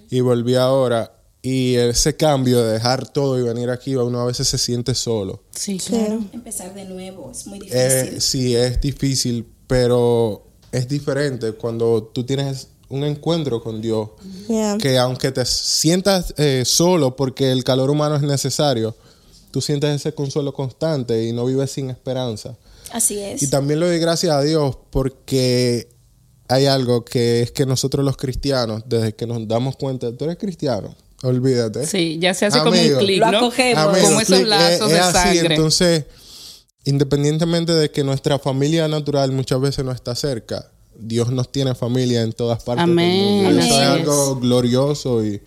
y 0.09 0.19
volví 0.21 0.55
ahora. 0.55 1.17
Y 1.43 1.75
ese 1.75 2.15
cambio 2.15 2.63
de 2.63 2.73
dejar 2.73 3.11
todo 3.11 3.39
y 3.39 3.41
venir 3.41 3.71
aquí, 3.71 3.95
uno 3.95 4.19
a 4.19 4.25
veces 4.25 4.47
se 4.47 4.59
siente 4.59 4.93
solo. 4.93 5.43
Sí, 5.51 5.79
claro. 5.79 6.23
Empezar 6.33 6.73
de 6.75 6.85
nuevo 6.85 7.31
es 7.31 7.47
muy 7.47 7.59
difícil. 7.59 7.79
Eh, 7.79 8.21
sí, 8.21 8.55
es 8.55 8.79
difícil, 8.79 9.47
pero 9.65 10.45
es 10.71 10.87
diferente 10.87 11.53
cuando 11.53 12.11
tú 12.13 12.23
tienes 12.23 12.67
un 12.91 13.03
encuentro 13.03 13.61
con 13.63 13.81
Dios. 13.81 14.09
Que 14.79 14.97
aunque 14.97 15.31
te 15.31 15.45
sientas 15.45 16.33
eh, 16.37 16.63
solo 16.65 17.15
porque 17.15 17.51
el 17.51 17.63
calor 17.63 17.89
humano 17.89 18.15
es 18.15 18.21
necesario, 18.21 18.95
tú 19.51 19.61
sientes 19.61 19.89
ese 19.95 20.13
consuelo 20.13 20.53
constante 20.53 21.25
y 21.25 21.31
no 21.33 21.45
vives 21.45 21.71
sin 21.71 21.89
esperanza. 21.89 22.55
Así 22.91 23.19
es. 23.19 23.41
Y 23.41 23.49
también 23.49 23.79
le 23.79 23.87
doy 23.87 23.99
gracias 23.99 24.33
a 24.33 24.41
Dios 24.41 24.77
porque 24.91 25.89
hay 26.49 26.65
algo 26.65 27.05
que 27.05 27.41
es 27.41 27.51
que 27.51 27.65
nosotros 27.65 28.03
los 28.05 28.17
cristianos, 28.17 28.83
desde 28.85 29.15
que 29.15 29.25
nos 29.25 29.47
damos 29.47 29.77
cuenta, 29.77 30.11
tú 30.15 30.25
eres 30.25 30.37
cristiano, 30.37 30.93
olvídate. 31.23 31.87
Sí, 31.87 32.17
ya 32.19 32.33
se 32.33 32.45
hace 32.47 32.59
como 32.59 32.71
un 32.71 32.97
clic, 32.97 33.19
Lo 33.19 33.31
¿no? 33.31 33.37
acogemos. 33.37 33.83
Amigo, 33.85 34.05
Como 34.07 34.19
esos 34.21 34.41
lazos 34.43 34.87
es- 34.87 34.93
de 34.93 34.95
es 34.99 35.01
así, 35.15 35.37
sangre. 35.37 35.55
Entonces, 35.55 36.05
independientemente 36.83 37.73
de 37.73 37.91
que 37.91 38.03
nuestra 38.03 38.39
familia 38.39 38.87
natural 38.87 39.31
muchas 39.31 39.61
veces 39.61 39.85
no 39.85 39.91
está 39.91 40.15
cerca, 40.15 40.71
Dios 41.01 41.31
nos 41.31 41.51
tiene 41.51 41.75
familia 41.75 42.21
en 42.21 42.31
todas 42.31 42.63
partes 42.63 42.83
Amén. 42.83 43.43
del 43.43 43.55
mundo. 43.55 43.61
Y 43.61 43.65
Eso 43.65 43.81
es 43.81 43.87
algo 43.87 44.35
glorioso 44.37 45.25
y 45.25 45.41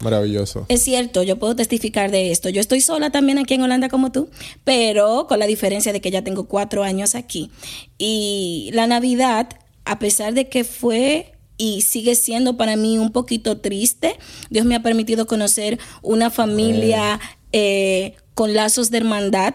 maravilloso. 0.00 0.64
Es 0.68 0.82
cierto, 0.82 1.22
yo 1.22 1.38
puedo 1.38 1.54
testificar 1.54 2.10
de 2.10 2.30
esto. 2.30 2.48
Yo 2.48 2.60
estoy 2.60 2.80
sola 2.80 3.10
también 3.10 3.38
aquí 3.38 3.54
en 3.54 3.62
Holanda 3.62 3.88
como 3.88 4.10
tú, 4.10 4.28
pero 4.64 5.26
con 5.28 5.38
la 5.38 5.46
diferencia 5.46 5.92
de 5.92 6.00
que 6.00 6.10
ya 6.10 6.22
tengo 6.22 6.44
cuatro 6.44 6.82
años 6.82 7.14
aquí. 7.14 7.50
Y 7.98 8.70
la 8.72 8.86
Navidad, 8.86 9.48
a 9.84 9.98
pesar 9.98 10.34
de 10.34 10.48
que 10.48 10.64
fue 10.64 11.32
y 11.58 11.82
sigue 11.82 12.14
siendo 12.14 12.56
para 12.56 12.76
mí 12.76 12.98
un 12.98 13.12
poquito 13.12 13.58
triste, 13.58 14.16
Dios 14.48 14.64
me 14.64 14.74
ha 14.74 14.82
permitido 14.82 15.26
conocer 15.26 15.78
una 16.00 16.30
familia 16.30 17.20
eh, 17.52 18.14
con 18.34 18.54
lazos 18.54 18.90
de 18.90 18.98
hermandad 18.98 19.54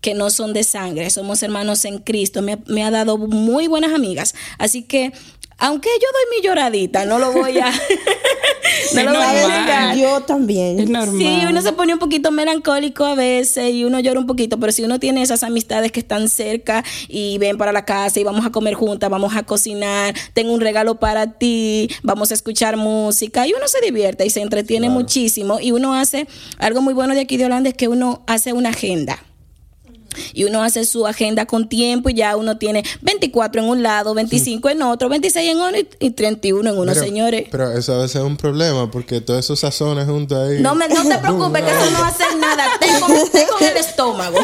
que 0.00 0.14
no 0.14 0.30
son 0.30 0.52
de 0.52 0.64
sangre, 0.64 1.10
somos 1.10 1.42
hermanos 1.42 1.84
en 1.84 1.98
Cristo. 1.98 2.42
Me, 2.42 2.58
me 2.66 2.84
ha 2.84 2.90
dado 2.90 3.18
muy 3.18 3.66
buenas 3.66 3.92
amigas. 3.92 4.34
Así 4.58 4.82
que 4.82 5.12
aunque 5.60 5.90
yo 6.00 6.06
doy 6.12 6.38
mi 6.38 6.46
lloradita, 6.46 7.04
no 7.04 7.18
lo 7.18 7.32
voy 7.32 7.58
a. 7.58 7.70
no 8.94 9.02
lo 9.02 9.10
voy 9.12 9.22
a 9.22 9.60
negar. 9.60 9.96
Yo 9.96 10.22
también. 10.22 10.80
Es 10.80 10.88
normal. 10.88 11.18
Sí, 11.18 11.42
uno 11.46 11.60
se 11.60 11.72
pone 11.74 11.92
un 11.92 11.98
poquito 11.98 12.30
melancólico 12.30 13.04
a 13.04 13.14
veces 13.14 13.74
y 13.74 13.84
uno 13.84 14.00
llora 14.00 14.18
un 14.18 14.26
poquito, 14.26 14.58
pero 14.58 14.72
si 14.72 14.82
uno 14.82 14.98
tiene 14.98 15.20
esas 15.20 15.42
amistades 15.42 15.92
que 15.92 16.00
están 16.00 16.30
cerca 16.30 16.82
y 17.08 17.36
ven 17.36 17.58
para 17.58 17.72
la 17.72 17.84
casa 17.84 18.18
y 18.18 18.24
vamos 18.24 18.46
a 18.46 18.50
comer 18.50 18.72
juntas, 18.72 19.10
vamos 19.10 19.36
a 19.36 19.42
cocinar, 19.42 20.14
tengo 20.32 20.54
un 20.54 20.62
regalo 20.62 20.98
para 20.98 21.32
ti, 21.34 21.90
vamos 22.02 22.30
a 22.30 22.34
escuchar 22.34 22.78
música 22.78 23.46
y 23.46 23.52
uno 23.52 23.68
se 23.68 23.82
divierte 23.82 24.24
y 24.24 24.30
se 24.30 24.40
entretiene 24.40 24.88
muchísimo 24.88 25.60
y 25.60 25.72
uno 25.72 25.94
hace 25.94 26.26
algo 26.56 26.80
muy 26.80 26.94
bueno 26.94 27.14
de 27.14 27.20
aquí 27.20 27.36
de 27.36 27.44
Holanda 27.44 27.68
es 27.68 27.76
que 27.76 27.88
uno 27.88 28.22
hace 28.26 28.54
una 28.54 28.70
agenda. 28.70 29.22
Y 30.32 30.44
uno 30.44 30.62
hace 30.62 30.84
su 30.84 31.06
agenda 31.06 31.46
con 31.46 31.68
tiempo 31.68 32.08
y 32.10 32.14
ya 32.14 32.36
uno 32.36 32.58
tiene 32.58 32.82
24 33.02 33.62
en 33.62 33.68
un 33.68 33.82
lado, 33.82 34.14
25 34.14 34.68
en 34.70 34.82
otro, 34.82 35.08
26 35.08 35.50
en 35.50 35.56
uno 35.58 35.78
y, 35.78 35.88
y 35.98 36.10
31 36.10 36.70
en 36.70 36.76
uno, 36.78 36.92
Pero- 36.92 37.04
señores. 37.04 37.46
Pero 37.50 37.72
eso 37.72 37.94
a 37.94 37.98
veces 38.02 38.16
es 38.16 38.22
un 38.22 38.36
problema 38.36 38.90
porque 38.90 39.20
todos 39.20 39.40
esos 39.44 39.60
sazones 39.60 40.06
juntos 40.06 40.38
ahí. 40.38 40.60
No, 40.60 40.74
me, 40.74 40.88
no 40.88 41.02
te 41.06 41.18
preocupes, 41.22 41.62
que 41.62 41.70
eso 41.70 41.90
no 41.90 42.04
hace 42.04 42.24
nada. 42.40 42.64
Tengo, 42.80 43.06
tengo 43.32 43.52
en 43.60 43.66
el 43.68 43.76
estómago. 43.76 44.38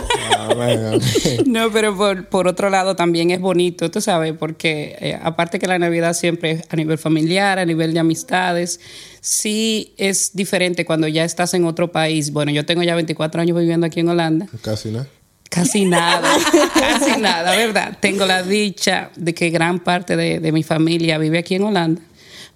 No, 1.47 1.71
pero 1.73 1.97
por, 1.97 2.29
por 2.29 2.49
otro 2.49 2.71
lado 2.71 2.97
también 2.97 3.31
es 3.31 3.41
bonito, 3.41 3.91
tú 3.91 4.01
sabes, 4.01 4.35
porque 4.39 4.97
eh, 5.01 5.19
aparte 5.23 5.59
que 5.59 5.67
la 5.67 5.79
Navidad 5.79 6.15
siempre 6.15 6.53
es 6.53 6.63
a 6.71 6.77
nivel 6.77 6.99
familiar, 6.99 7.59
a 7.59 7.65
nivel 7.65 7.93
de 7.95 8.01
amistades, 8.01 8.81
sí 9.21 9.95
es 9.97 10.31
diferente 10.35 10.85
cuando 10.85 11.09
ya 11.09 11.25
estás 11.25 11.55
en 11.55 11.65
otro 11.65 11.93
país. 11.93 12.33
Bueno, 12.33 12.53
yo 12.53 12.65
tengo 12.67 12.83
ya 12.83 12.95
24 12.95 13.41
años 13.41 13.59
viviendo 13.59 13.87
aquí 13.87 14.01
en 14.01 14.09
Holanda. 14.09 14.47
Casi 14.63 14.91
nada. 14.91 15.07
Casi 15.51 15.85
nada, 15.85 16.29
casi 16.75 17.21
nada, 17.21 17.57
¿verdad? 17.57 17.97
Tengo 18.01 18.27
la 18.27 18.43
dicha 18.43 19.11
de 19.17 19.33
que 19.35 19.51
gran 19.51 19.79
parte 19.81 20.17
de, 20.17 20.41
de 20.41 20.53
mi 20.53 20.63
familia 20.63 21.19
vive 21.19 21.39
aquí 21.39 21.55
en 21.55 21.63
Holanda, 21.65 22.03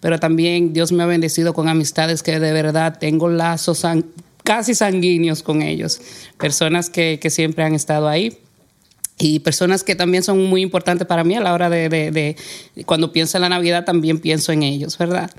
pero 0.01 0.19
también 0.19 0.73
Dios 0.73 0.91
me 0.93 1.03
ha 1.03 1.07
bendecido 1.07 1.55
con 1.55 1.69
amistades 1.69 2.23
que 2.23 2.41
de 2.41 2.53
verdad 2.53 2.99
tengo 2.99 3.29
lazos 3.29 3.79
san- 3.79 4.07
casi 4.45 4.75
sanguíneos 4.75 5.43
con 5.43 5.63
ellos, 5.63 6.01
personas 6.39 6.91
que, 6.91 7.19
que 7.21 7.31
siempre 7.31 7.63
han 7.65 7.75
estado 7.75 8.09
ahí 8.09 8.39
y 9.19 9.39
personas 9.41 9.85
que 9.85 9.95
también 9.95 10.23
son 10.23 10.45
muy 10.47 10.63
importantes 10.63 11.07
para 11.07 11.23
mí 11.25 11.37
a 11.37 11.41
la 11.41 11.53
hora 11.55 11.71
de, 11.71 11.89
de- 11.89 12.11
de- 12.11 12.37
cuando 12.87 13.13
pienso 13.13 13.39
en 13.39 13.43
la 13.43 13.49
Navidad 13.51 13.85
también 13.85 14.19
pienso 14.19 14.51
en 14.53 14.63
ellos, 14.63 14.99
¿verdad? 14.99 15.31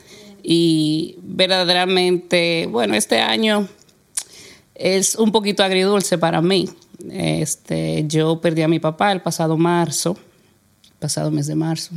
Y 0.44 1.16
verdaderamente, 1.22 2.68
bueno, 2.72 2.96
este 2.96 3.20
año 3.20 3.68
es 4.76 5.16
un 5.16 5.32
poquito 5.32 5.64
agridulce 5.64 6.18
para 6.18 6.42
mí. 6.42 6.70
Este, 7.12 8.06
yo 8.08 8.42
perdí 8.42 8.62
a 8.62 8.68
mi 8.68 8.80
papá 8.80 9.12
el 9.12 9.22
pasado 9.22 9.58
marzo, 9.58 10.18
pasado 11.00 11.32
mes 11.32 11.48
de 11.48 11.56
marzo. 11.56 11.96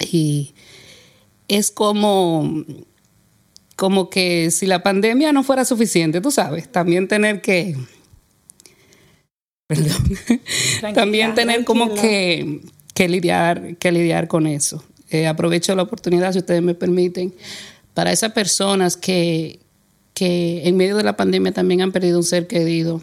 Y 0.00 0.54
es 1.48 1.70
como, 1.70 2.64
como 3.76 4.10
que 4.10 4.50
si 4.50 4.66
la 4.66 4.82
pandemia 4.82 5.32
no 5.32 5.42
fuera 5.42 5.64
suficiente, 5.64 6.20
tú 6.20 6.30
sabes, 6.30 6.70
también 6.70 7.08
tener 7.08 7.40
que, 7.40 7.76
perdón, 9.66 10.18
también 10.94 11.34
tener 11.34 11.64
como 11.64 11.94
que, 11.94 12.60
que 12.94 13.08
lidiar, 13.08 13.76
que 13.76 13.92
lidiar 13.92 14.28
con 14.28 14.46
eso. 14.46 14.84
Eh, 15.10 15.26
aprovecho 15.26 15.74
la 15.74 15.82
oportunidad, 15.82 16.32
si 16.32 16.38
ustedes 16.38 16.62
me 16.62 16.74
permiten, 16.74 17.32
para 17.94 18.12
esas 18.12 18.32
personas 18.32 18.96
que, 18.96 19.60
que 20.14 20.66
en 20.66 20.76
medio 20.76 20.96
de 20.96 21.04
la 21.04 21.16
pandemia 21.16 21.52
también 21.52 21.82
han 21.82 21.92
perdido 21.92 22.18
un 22.18 22.24
ser 22.24 22.46
querido. 22.46 23.02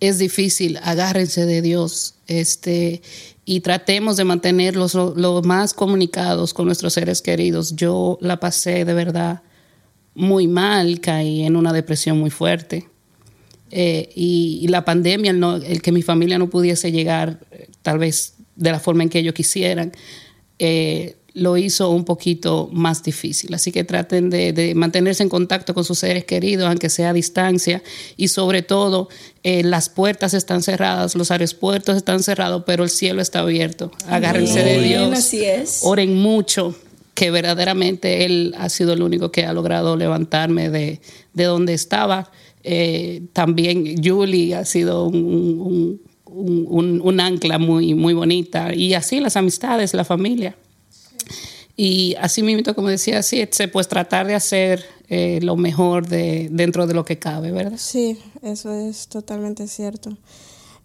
Es 0.00 0.18
difícil, 0.18 0.78
agárrense 0.82 1.44
de 1.44 1.60
Dios 1.60 2.14
este, 2.26 3.02
y 3.44 3.60
tratemos 3.60 4.16
de 4.16 4.24
mantenerlos 4.24 4.94
lo, 4.94 5.42
más 5.42 5.74
comunicados 5.74 6.54
con 6.54 6.66
nuestros 6.66 6.94
seres 6.94 7.20
queridos. 7.20 7.76
Yo 7.76 8.16
la 8.22 8.40
pasé 8.40 8.86
de 8.86 8.94
verdad 8.94 9.42
muy 10.14 10.48
mal, 10.48 11.00
caí 11.00 11.42
en 11.42 11.54
una 11.54 11.72
depresión 11.72 12.18
muy 12.18 12.30
fuerte. 12.30 12.88
Eh, 13.70 14.08
y, 14.14 14.66
la 14.68 14.84
pandemia, 14.84 15.30
el 15.30 15.82
que 15.82 15.92
mi 15.92 16.02
familia 16.02 16.38
no 16.38 16.48
pudiese 16.48 16.90
llegar 16.90 17.40
eh, 17.50 17.68
tal 17.82 17.98
vez 17.98 18.34
de 18.56 18.72
la 18.72 18.80
forma 18.80 19.02
en 19.02 19.10
que 19.10 19.20
ellos 19.20 19.34
quisieran, 19.34 19.92
eh, 20.58 21.16
lo 21.34 21.56
hizo 21.56 21.90
un 21.90 22.04
poquito 22.04 22.68
más 22.72 23.02
difícil. 23.02 23.54
Así 23.54 23.70
que 23.72 23.84
traten 23.84 24.30
de, 24.30 24.52
de 24.52 24.74
mantenerse 24.74 25.22
en 25.22 25.28
contacto 25.28 25.74
con 25.74 25.84
sus 25.84 25.98
seres 25.98 26.24
queridos, 26.24 26.66
aunque 26.68 26.88
sea 26.90 27.10
a 27.10 27.12
distancia, 27.12 27.82
y 28.16 28.28
sobre 28.28 28.62
todo 28.62 29.08
eh, 29.44 29.62
las 29.62 29.88
puertas 29.88 30.34
están 30.34 30.62
cerradas, 30.62 31.14
los 31.14 31.30
aeropuertos 31.30 31.96
están 31.96 32.22
cerrados, 32.22 32.64
pero 32.66 32.84
el 32.84 32.90
cielo 32.90 33.22
está 33.22 33.40
abierto. 33.40 33.90
Agárrense 34.08 34.62
de 34.64 34.80
Dios. 34.82 35.12
así 35.18 35.44
es. 35.44 35.80
Oren 35.84 36.14
mucho, 36.16 36.74
que 37.14 37.30
verdaderamente 37.30 38.24
Él 38.24 38.54
ha 38.58 38.68
sido 38.68 38.92
el 38.94 39.02
único 39.02 39.30
que 39.30 39.44
ha 39.44 39.52
logrado 39.52 39.96
levantarme 39.96 40.70
de, 40.70 41.00
de 41.34 41.44
donde 41.44 41.74
estaba. 41.74 42.30
Eh, 42.64 43.22
también 43.32 44.02
Julie 44.02 44.54
ha 44.54 44.64
sido 44.64 45.06
un, 45.06 45.16
un- 45.16 46.00
un- 46.26 46.66
un- 46.68 47.00
un 47.02 47.20
ancla 47.20 47.58
muy, 47.58 47.94
muy 47.94 48.14
bonita. 48.14 48.74
Y 48.74 48.94
así 48.94 49.20
las 49.20 49.36
amistades, 49.36 49.94
la 49.94 50.04
familia. 50.04 50.56
Y 51.82 52.14
así 52.20 52.42
mismo, 52.42 52.74
como 52.74 52.88
decía, 52.88 53.20
así, 53.20 53.42
pues 53.72 53.88
tratar 53.88 54.26
de 54.26 54.34
hacer 54.34 54.84
eh, 55.08 55.38
lo 55.40 55.56
mejor 55.56 56.06
de, 56.06 56.50
dentro 56.52 56.86
de 56.86 56.92
lo 56.92 57.06
que 57.06 57.18
cabe, 57.18 57.52
¿verdad? 57.52 57.78
Sí, 57.78 58.18
eso 58.42 58.70
es 58.70 59.08
totalmente 59.08 59.66
cierto. 59.66 60.14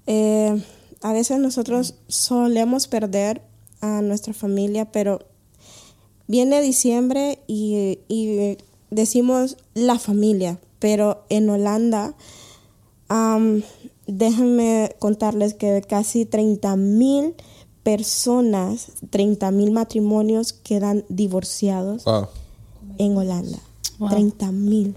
Eh, 0.07 0.57
a 1.01 1.11
veces 1.11 1.39
nosotros 1.39 1.95
solemos 2.07 2.87
perder 2.87 3.41
a 3.81 4.01
nuestra 4.01 4.33
familia, 4.33 4.89
pero 4.89 5.19
viene 6.27 6.61
diciembre 6.61 7.39
y, 7.45 7.99
y 8.07 8.57
decimos 8.89 9.57
la 9.73 9.99
familia, 9.99 10.61
pero 10.79 11.25
en 11.27 11.49
Holanda, 11.49 12.15
am, 13.09 13.63
déjenme 14.07 14.95
contarles 14.99 15.55
que 15.55 15.81
casi 15.81 16.25
30 16.25 16.77
mil 16.77 17.35
personas, 17.85 18.87
30 19.11 19.51
mil 19.51 19.69
matrimonios 19.71 20.53
quedan 20.53 21.05
divorciados 21.07 22.03
Wow. 22.03 22.27
en 22.97 23.15
Holanda. 23.15 23.59
Wow. 23.99 24.09
30 24.09 24.51
mil. 24.51 24.95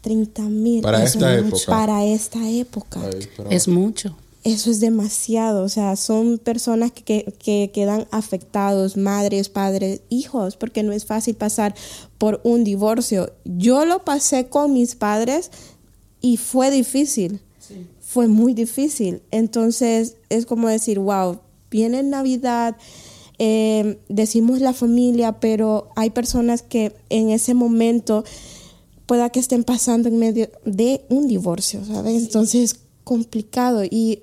30 0.00 0.42
mil. 0.42 0.80
Para 0.80 1.02
Eso 1.02 1.18
esta 1.18 1.34
es 1.34 1.44
época. 1.46 1.64
Para 1.66 2.04
esta 2.04 2.50
época. 2.50 3.00
Ay, 3.04 3.28
pero- 3.36 3.50
Es 3.50 3.66
mucho. 3.68 4.16
Eso 4.44 4.70
es 4.70 4.78
demasiado. 4.80 5.64
O 5.64 5.68
sea, 5.68 5.96
son 5.96 6.38
personas 6.38 6.92
que, 6.92 7.02
que- 7.02 7.34
que 7.38 7.70
quedan 7.74 8.06
afectados, 8.10 8.96
madres, 8.96 9.48
padres, 9.48 10.02
hijos, 10.08 10.56
porque 10.56 10.82
no 10.82 10.92
es 10.92 11.06
fácil 11.06 11.34
pasar 11.34 11.74
por 12.18 12.40
un 12.44 12.62
divorcio. 12.62 13.32
Yo 13.44 13.84
lo 13.86 14.04
pasé 14.04 14.46
con 14.48 14.72
mis 14.72 14.94
padres 14.94 15.50
y 16.20 16.36
fue 16.36 16.70
difícil. 16.70 17.40
Fue 18.00 18.28
muy 18.28 18.54
difícil. 18.54 19.22
Entonces, 19.30 20.16
es 20.28 20.46
como 20.46 20.68
decir, 20.68 20.98
wow, 21.00 21.38
viene 21.74 22.04
Navidad, 22.04 22.76
eh, 23.40 23.98
decimos 24.08 24.60
la 24.60 24.72
familia, 24.72 25.40
pero 25.40 25.88
hay 25.96 26.10
personas 26.10 26.62
que 26.62 26.94
en 27.10 27.30
ese 27.30 27.52
momento 27.52 28.22
pueda 29.06 29.30
que 29.30 29.40
estén 29.40 29.64
pasando 29.64 30.08
en 30.08 30.20
medio 30.20 30.48
de 30.64 31.04
un 31.08 31.26
divorcio, 31.26 31.84
¿sabes? 31.84 32.22
Entonces 32.22 32.62
es 32.62 32.80
complicado 33.02 33.82
y 33.82 34.22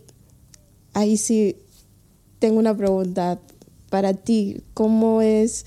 ahí 0.93 1.17
sí 1.17 1.57
tengo 2.39 2.57
una 2.57 2.75
pregunta 2.75 3.41
para 3.89 4.13
ti, 4.13 4.61
¿cómo 4.73 5.21
es 5.21 5.65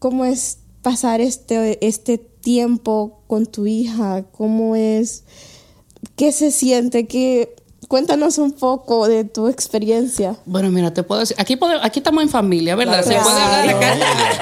cómo 0.00 0.24
es 0.24 0.58
pasar 0.82 1.20
este 1.20 1.78
este 1.86 2.18
tiempo 2.18 3.20
con 3.28 3.46
tu 3.46 3.66
hija? 3.66 4.24
¿Cómo 4.32 4.74
es 4.74 5.22
qué 6.16 6.32
se 6.32 6.50
siente? 6.50 7.06
¿Qué 7.06 7.54
cuéntanos 7.88 8.38
un 8.38 8.52
poco 8.52 9.08
de 9.08 9.24
tu 9.24 9.48
experiencia? 9.48 10.36
Bueno, 10.44 10.70
mira, 10.70 10.92
te 10.92 11.02
puedo 11.02 11.20
decir, 11.22 11.36
aquí, 11.40 11.56
pode- 11.56 11.78
aquí 11.82 12.00
estamos 12.00 12.22
en 12.22 12.28
familia, 12.28 12.76
¿verdad? 12.76 13.02
Se 13.02 13.14
puede 13.14 13.40
hablar 13.40 13.66
de 13.66 13.72
acá 13.72 13.96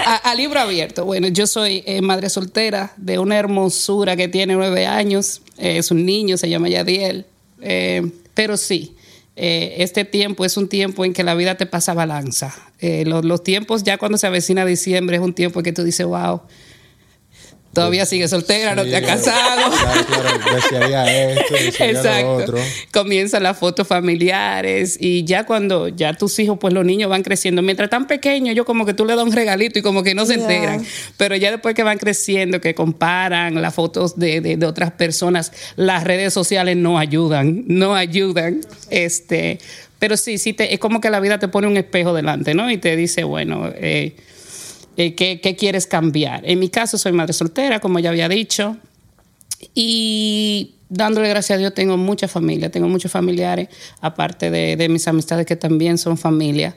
a, 0.05 0.17
a 0.31 0.35
libro 0.35 0.59
abierto. 0.61 1.05
Bueno, 1.05 1.29
yo 1.29 1.47
soy 1.47 1.83
eh, 1.87 2.03
madre 2.03 2.29
soltera 2.29 2.93
de 2.97 3.19
una 3.19 3.37
hermosura 3.38 4.17
que 4.17 4.29
tiene 4.29 4.55
nueve 4.55 4.87
años, 4.87 5.43
eh, 5.59 5.79
es 5.79 5.91
un 5.91 6.05
niño, 6.05 6.37
se 6.37 6.49
llama 6.49 6.69
Yadiel, 6.69 7.25
Eh, 7.62 8.11
pero 8.35 8.57
sí, 8.59 8.95
eh, 9.37 9.76
este 9.79 10.05
tiempo 10.05 10.45
es 10.45 10.57
un 10.57 10.69
tiempo 10.69 11.05
en 11.05 11.12
que 11.15 11.23
la 11.25 11.35
vida 11.35 11.55
te 11.57 11.67
pasa 11.67 11.95
balanza. 11.95 12.55
Eh, 12.81 13.05
los, 13.07 13.25
los 13.25 13.43
tiempos, 13.43 13.83
ya 13.83 13.97
cuando 13.97 14.19
se 14.19 14.26
avecina 14.26 14.65
diciembre, 14.67 15.17
es 15.17 15.23
un 15.23 15.33
tiempo 15.35 15.61
en 15.61 15.65
que 15.65 15.73
tú 15.73 15.83
dices, 15.85 16.05
wow, 16.07 16.41
todavía 17.76 18.06
sigues 18.06 18.30
soltera, 18.30 18.75
no 18.75 18.83
te 18.85 18.97
has 18.97 19.02
claro. 19.02 19.23
casado. 19.23 19.71
Claro, 19.71 20.06
claro, 20.06 20.54
desearía 20.56 21.30
esto, 21.33 21.54
desearía 21.54 21.92
lo 21.92 21.99
Exacto. 22.09 22.33
otro. 22.35 22.59
Comienzan 22.92 23.42
las 23.45 23.56
fotos 23.59 23.87
familiares 23.87 24.97
y 25.00 25.25
ya 25.25 25.45
cuando 25.47 25.88
ya 25.88 26.12
tus 26.14 26.38
hijos, 26.38 26.59
pues 26.61 26.75
los 26.75 26.85
niños 26.85 27.09
van 27.11 27.23
creciendo. 27.23 27.62
Mientras 27.62 27.88
tan 27.90 28.06
pequeños, 28.06 28.54
yo 28.56 28.64
como 28.64 28.85
que 28.87 28.95
tú 28.95 29.04
le 29.04 29.14
das 29.14 29.25
un 29.25 29.33
regalito 29.33 29.78
y 29.78 29.83
como 29.83 30.02
que 30.02 30.14
no 30.14 30.26
se 30.26 30.35
enteran. 30.35 30.85
Pero 31.16 31.37
ya 31.37 31.50
después 31.50 31.75
que 31.75 31.83
van 31.83 31.99
creciendo, 31.99 32.61
que 32.61 32.75
comparan 32.75 33.61
las 33.62 33.75
fotos 33.75 34.18
de, 34.18 34.40
de- 34.40 34.56
de 34.56 34.66
otras 34.66 34.90
personas, 34.92 35.52
las 35.76 36.04
redes 36.04 36.33
sociales 36.33 36.76
no 36.76 36.99
ayudan, 36.99 37.64
no 37.68 37.95
ayudan. 37.95 38.61
Este, 38.90 39.59
pero 39.99 40.16
sí, 40.16 40.38
sí, 40.38 40.52
te, 40.52 40.73
es 40.75 40.80
como 40.80 41.00
que 41.00 41.11
la 41.11 41.21
vida 41.21 41.38
te 41.38 41.49
pone 41.49 41.66
un 41.66 41.76
espejo 41.76 42.12
delante, 42.14 42.54
¿no? 42.54 42.71
Y 42.71 42.78
te 42.78 42.97
dice, 42.97 43.25
bueno, 43.25 43.71
eh, 43.75 44.14
eh, 44.97 45.15
¿qué, 45.15 45.41
¿qué 45.41 45.57
quieres 45.57 45.87
cambiar? 45.87 46.43
En 46.45 46.59
mi 46.59 46.69
caso, 46.69 46.99
soy 46.99 47.12
madre 47.12 47.33
soltera, 47.33 47.81
como 47.81 47.99
ya 47.99 48.11
había 48.11 48.29
dicho, 48.29 48.76
y 49.75 50.75
dándole 50.88 51.29
gracias 51.29 51.57
a 51.57 51.59
Dios 51.59 51.75
tengo 51.75 51.97
mucha 51.97 52.29
familia, 52.29 52.71
tengo 52.71 52.88
muchos 52.88 53.11
familiares, 53.11 53.69
aparte 54.00 54.50
de 54.50 54.88
mis 54.88 55.07
amistades 55.09 55.47
que 55.47 55.57
también 55.57 55.99
son 55.99 56.17
familia 56.17 56.76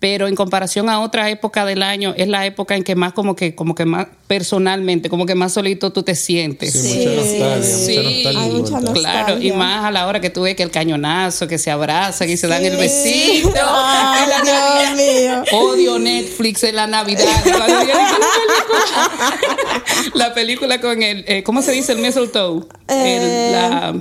pero 0.00 0.28
en 0.28 0.36
comparación 0.36 0.88
a 0.88 1.00
otra 1.00 1.28
época 1.28 1.64
del 1.64 1.82
año 1.82 2.14
es 2.16 2.28
la 2.28 2.46
época 2.46 2.76
en 2.76 2.84
que 2.84 2.94
más 2.94 3.12
como 3.14 3.34
que 3.34 3.56
como 3.56 3.74
que 3.74 3.84
más 3.84 4.06
personalmente 4.28 5.08
como 5.10 5.26
que 5.26 5.34
más 5.34 5.52
solito 5.54 5.90
tú 5.92 6.04
te 6.04 6.14
sientes 6.14 6.72
Sí, 6.72 6.98
mucha 6.98 7.10
nostalgia, 7.16 7.62
Sí. 7.64 7.96
mucha 7.98 8.02
nostalgia. 8.02 8.40
Hay 8.42 8.50
mucha 8.50 8.70
nostalgia. 8.80 9.02
claro 9.24 9.42
y 9.42 9.52
más 9.52 9.84
a 9.84 9.90
la 9.90 10.06
hora 10.06 10.20
que 10.20 10.30
tú 10.30 10.42
ves 10.42 10.54
que 10.54 10.62
el 10.62 10.70
cañonazo 10.70 11.48
que 11.48 11.58
se 11.58 11.70
abrazan 11.72 12.30
y 12.30 12.36
se 12.36 12.46
dan 12.46 12.64
el 12.64 12.74
Sí. 12.74 12.78
besito 12.78 13.50
Ay, 13.60 14.22
En 14.22 14.30
la 14.46 14.94
Dios 14.94 14.96
mío. 14.96 15.58
Odio 15.58 15.98
Netflix 15.98 16.62
en 16.62 16.76
la 16.76 16.86
Navidad. 16.86 17.24
La 17.44 17.66
película, 17.66 18.18
la 20.14 20.34
película 20.34 20.80
con 20.80 21.02
el, 21.02 21.24
eh, 21.26 21.42
¿cómo 21.42 21.62
se 21.62 21.72
dice? 21.72 21.92
El 21.92 21.98
mistletoe. 21.98 22.62
El- 22.88 23.52
la- 23.52 23.94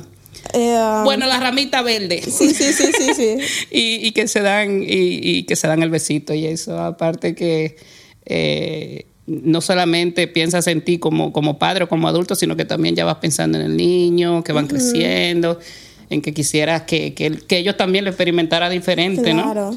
Eh, 0.54 1.02
bueno, 1.04 1.26
la 1.26 1.40
ramita 1.40 1.82
verde. 1.82 2.22
sí, 2.22 2.54
sí, 2.54 2.72
sí, 2.74 2.86
sí, 2.98 3.14
sí. 3.16 3.38
y, 3.72 4.08
y 4.08 4.12
que 4.12 4.28
se 4.28 4.42
dan, 4.42 4.84
y, 4.84 4.88
y 4.88 5.44
que 5.44 5.56
se 5.56 5.68
dan 5.68 5.84
el 5.84 5.90
besito 5.90 6.34
y 6.34 6.46
eso. 6.46 6.80
Aparte 6.80 7.36
que 7.36 7.76
eh, 8.26 9.06
no 9.26 9.62
solamente 9.62 10.28
piensas 10.28 10.68
en 10.68 10.82
ti 10.84 11.00
como, 11.00 11.34
como 11.34 11.58
padre 11.60 11.84
o 11.86 11.90
como 11.90 12.08
adulto, 12.08 12.36
sino 12.36 12.56
que 12.56 12.66
también 12.66 12.96
ya 12.96 13.06
vas 13.06 13.18
pensando 13.18 13.60
en 13.60 13.66
el 13.66 13.76
niño, 13.78 14.44
que 14.44 14.54
van 14.54 14.68
creciendo, 14.68 15.60
en 16.10 16.22
que 16.22 16.34
quisieras 16.34 16.84
que, 16.84 17.14
que, 17.14 17.32
que 17.32 17.58
ellos 17.58 17.76
también 17.78 18.06
lo 18.06 18.10
experimentara 18.10 18.70
diferente, 18.70 19.34
¿no? 19.34 19.44
Claro. 19.44 19.76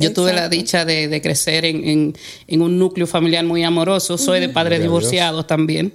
Yo 0.00 0.12
tuve 0.12 0.32
la 0.32 0.48
dicha 0.48 0.84
de, 0.84 1.06
de 1.06 1.20
crecer 1.22 1.64
en, 1.64 1.88
en- 1.88 2.16
en 2.48 2.62
un 2.62 2.78
núcleo 2.80 3.06
familiar 3.06 3.44
muy 3.44 3.62
amoroso. 3.62 4.18
Soy 4.18 4.40
de 4.40 4.48
padres 4.48 4.80
divorciados 4.80 5.46
también, 5.46 5.92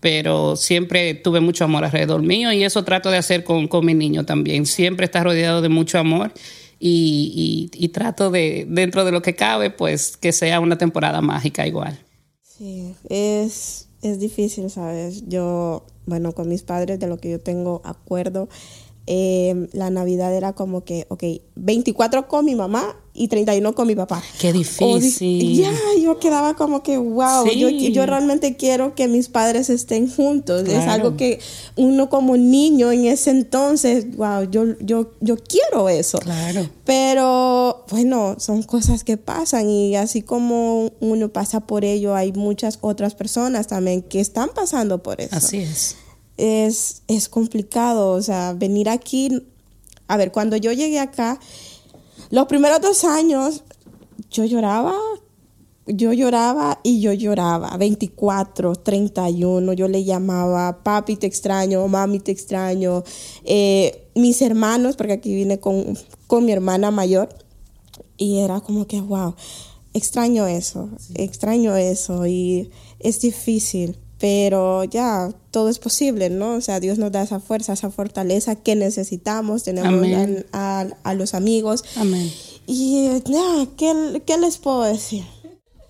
pero 0.00 0.56
siempre 0.56 1.14
tuve 1.14 1.40
mucho 1.40 1.64
amor 1.64 1.84
alrededor 1.84 2.22
mío 2.22 2.52
y 2.52 2.64
eso 2.64 2.84
trato 2.84 3.10
de 3.10 3.16
hacer 3.18 3.44
con, 3.44 3.68
con 3.68 3.84
mi 3.86 3.94
niño 3.94 4.24
también. 4.24 4.66
Siempre 4.66 5.04
está 5.06 5.22
rodeado 5.24 5.62
de 5.62 5.68
mucho 5.68 5.98
amor 5.98 6.32
y, 6.78 7.68
y- 7.72 7.84
y 7.84 7.88
trato 7.88 8.30
de, 8.30 8.66
dentro 8.68 9.04
de 9.04 9.12
lo 9.12 9.22
que 9.22 9.34
cabe, 9.34 9.70
pues 9.70 10.16
que 10.16 10.32
sea 10.32 10.60
una 10.60 10.78
temporada 10.78 11.20
mágica 11.20 11.66
igual. 11.66 11.98
Sí, 12.42 12.94
es, 13.08 13.88
es 14.02 14.18
difícil, 14.18 14.70
¿sabes? 14.70 15.24
Yo, 15.28 15.84
bueno, 16.06 16.32
con 16.32 16.48
mis 16.48 16.62
padres, 16.62 16.98
de 16.98 17.06
lo 17.06 17.18
que 17.18 17.30
yo 17.30 17.40
tengo 17.40 17.80
acuerdo, 17.84 18.48
eh, 19.10 19.68
la 19.72 19.88
Navidad 19.88 20.34
era 20.34 20.52
como 20.52 20.84
que, 20.84 21.06
ok, 21.08 21.24
24 21.56 22.28
con 22.28 22.44
mi 22.44 22.54
mamá 22.54 22.94
y 23.14 23.28
31 23.28 23.74
con 23.74 23.86
mi 23.86 23.94
papá. 23.94 24.22
Qué 24.38 24.52
difícil. 24.52 25.56
Ya, 25.56 25.72
yo 25.98 26.18
quedaba 26.18 26.54
como 26.54 26.82
que, 26.82 26.98
wow, 26.98 27.48
Sí. 27.48 27.58
yo, 27.58 27.70
yo 27.70 28.04
realmente 28.04 28.56
quiero 28.56 28.94
que 28.94 29.08
mis 29.08 29.30
padres 29.30 29.70
estén 29.70 30.10
juntos. 30.14 30.68
Es 30.68 30.86
algo 30.86 31.16
que 31.16 31.40
uno 31.74 32.10
como 32.10 32.36
niño 32.36 32.92
en 32.92 33.06
ese 33.06 33.30
entonces, 33.30 34.14
wow, 34.14 34.42
yo, 34.50 34.78
yo, 34.80 35.10
yo 35.22 35.36
quiero 35.38 35.88
eso. 35.88 36.18
Claro. 36.18 36.68
Pero 36.84 37.86
bueno, 37.90 38.36
son 38.38 38.62
cosas 38.62 39.04
que 39.04 39.16
pasan 39.16 39.70
y 39.70 39.96
así 39.96 40.20
como 40.20 40.92
uno 41.00 41.30
pasa 41.30 41.60
por 41.60 41.84
ello, 41.86 42.14
hay 42.14 42.32
muchas 42.34 42.78
otras 42.82 43.14
personas 43.14 43.68
también 43.68 44.02
que 44.02 44.20
están 44.20 44.50
pasando 44.54 45.02
por 45.02 45.18
eso. 45.22 45.34
Así 45.34 45.56
es. 45.56 45.96
Es, 46.38 47.02
es 47.08 47.28
complicado, 47.28 48.12
o 48.12 48.22
sea, 48.22 48.54
venir 48.54 48.88
aquí, 48.88 49.42
a 50.06 50.16
ver, 50.16 50.32
cuando 50.32 50.56
yo 50.56 50.72
llegué 50.72 50.98
acá, 50.98 51.38
los 52.30 52.46
primeros 52.46 52.80
dos 52.80 53.04
años, 53.04 53.64
yo 54.30 54.44
lloraba, 54.44 54.94
yo 55.86 56.12
lloraba 56.12 56.80
y 56.82 57.00
yo 57.00 57.12
lloraba, 57.12 57.76
24, 57.76 58.76
31, 58.76 59.72
yo 59.72 59.88
le 59.88 60.04
llamaba, 60.04 60.82
papi 60.82 61.16
te 61.16 61.26
extraño, 61.26 61.86
mami 61.88 62.20
te 62.20 62.32
extraño, 62.32 63.02
eh, 63.44 64.08
mis 64.14 64.40
hermanos, 64.42 64.96
porque 64.96 65.14
aquí 65.14 65.34
vine 65.34 65.58
con, 65.58 65.98
con 66.26 66.44
mi 66.44 66.52
hermana 66.52 66.90
mayor, 66.90 67.28
y 68.16 68.38
era 68.38 68.60
como 68.60 68.86
que, 68.86 69.00
wow, 69.00 69.34
extraño 69.94 70.46
eso, 70.46 70.90
extraño 71.14 71.76
eso 71.76 72.26
y 72.26 72.70
es 72.98 73.20
difícil, 73.20 73.96
pero 74.18 74.84
ya 74.84 75.30
todo 75.50 75.68
es 75.68 75.78
posible, 75.78 76.28
¿no? 76.30 76.54
O 76.56 76.60
sea, 76.60 76.80
Dios 76.80 76.98
nos 76.98 77.12
da 77.12 77.22
esa 77.22 77.40
fuerza, 77.40 77.72
esa 77.72 77.90
fortaleza 77.90 78.56
que 78.56 78.74
necesitamos, 78.76 79.62
tenemos 79.62 80.04
a, 80.52 80.80
a- 80.80 80.88
a 81.04 81.14
los 81.14 81.34
amigos. 81.34 81.84
Amén. 81.96 82.30
Y 82.66 83.08
ya, 83.26 83.66
¿qué, 83.76 84.22
¿qué 84.26 84.36
les 84.38 84.58
puedo 84.58 84.82
decir? 84.82 85.24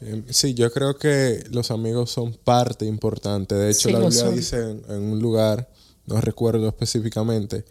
Eh, 0.01 0.25
Sí, 0.31 0.55
yo 0.55 0.71
creo 0.71 0.97
que 0.99 1.43
los 1.51 1.71
amigos 1.71 2.11
son 2.11 2.35
parte 2.35 2.85
importante. 2.87 3.55
De 3.55 3.71
hecho, 3.71 3.89
Sí, 3.89 3.93
la 3.93 3.99
Biblia 4.01 4.31
dice 4.31 4.57
en, 4.61 4.83
en 4.89 5.03
un 5.13 5.19
lugar, 5.21 5.71
no 6.07 6.21
recuerdo 6.21 6.69
específicamente, 6.69 7.65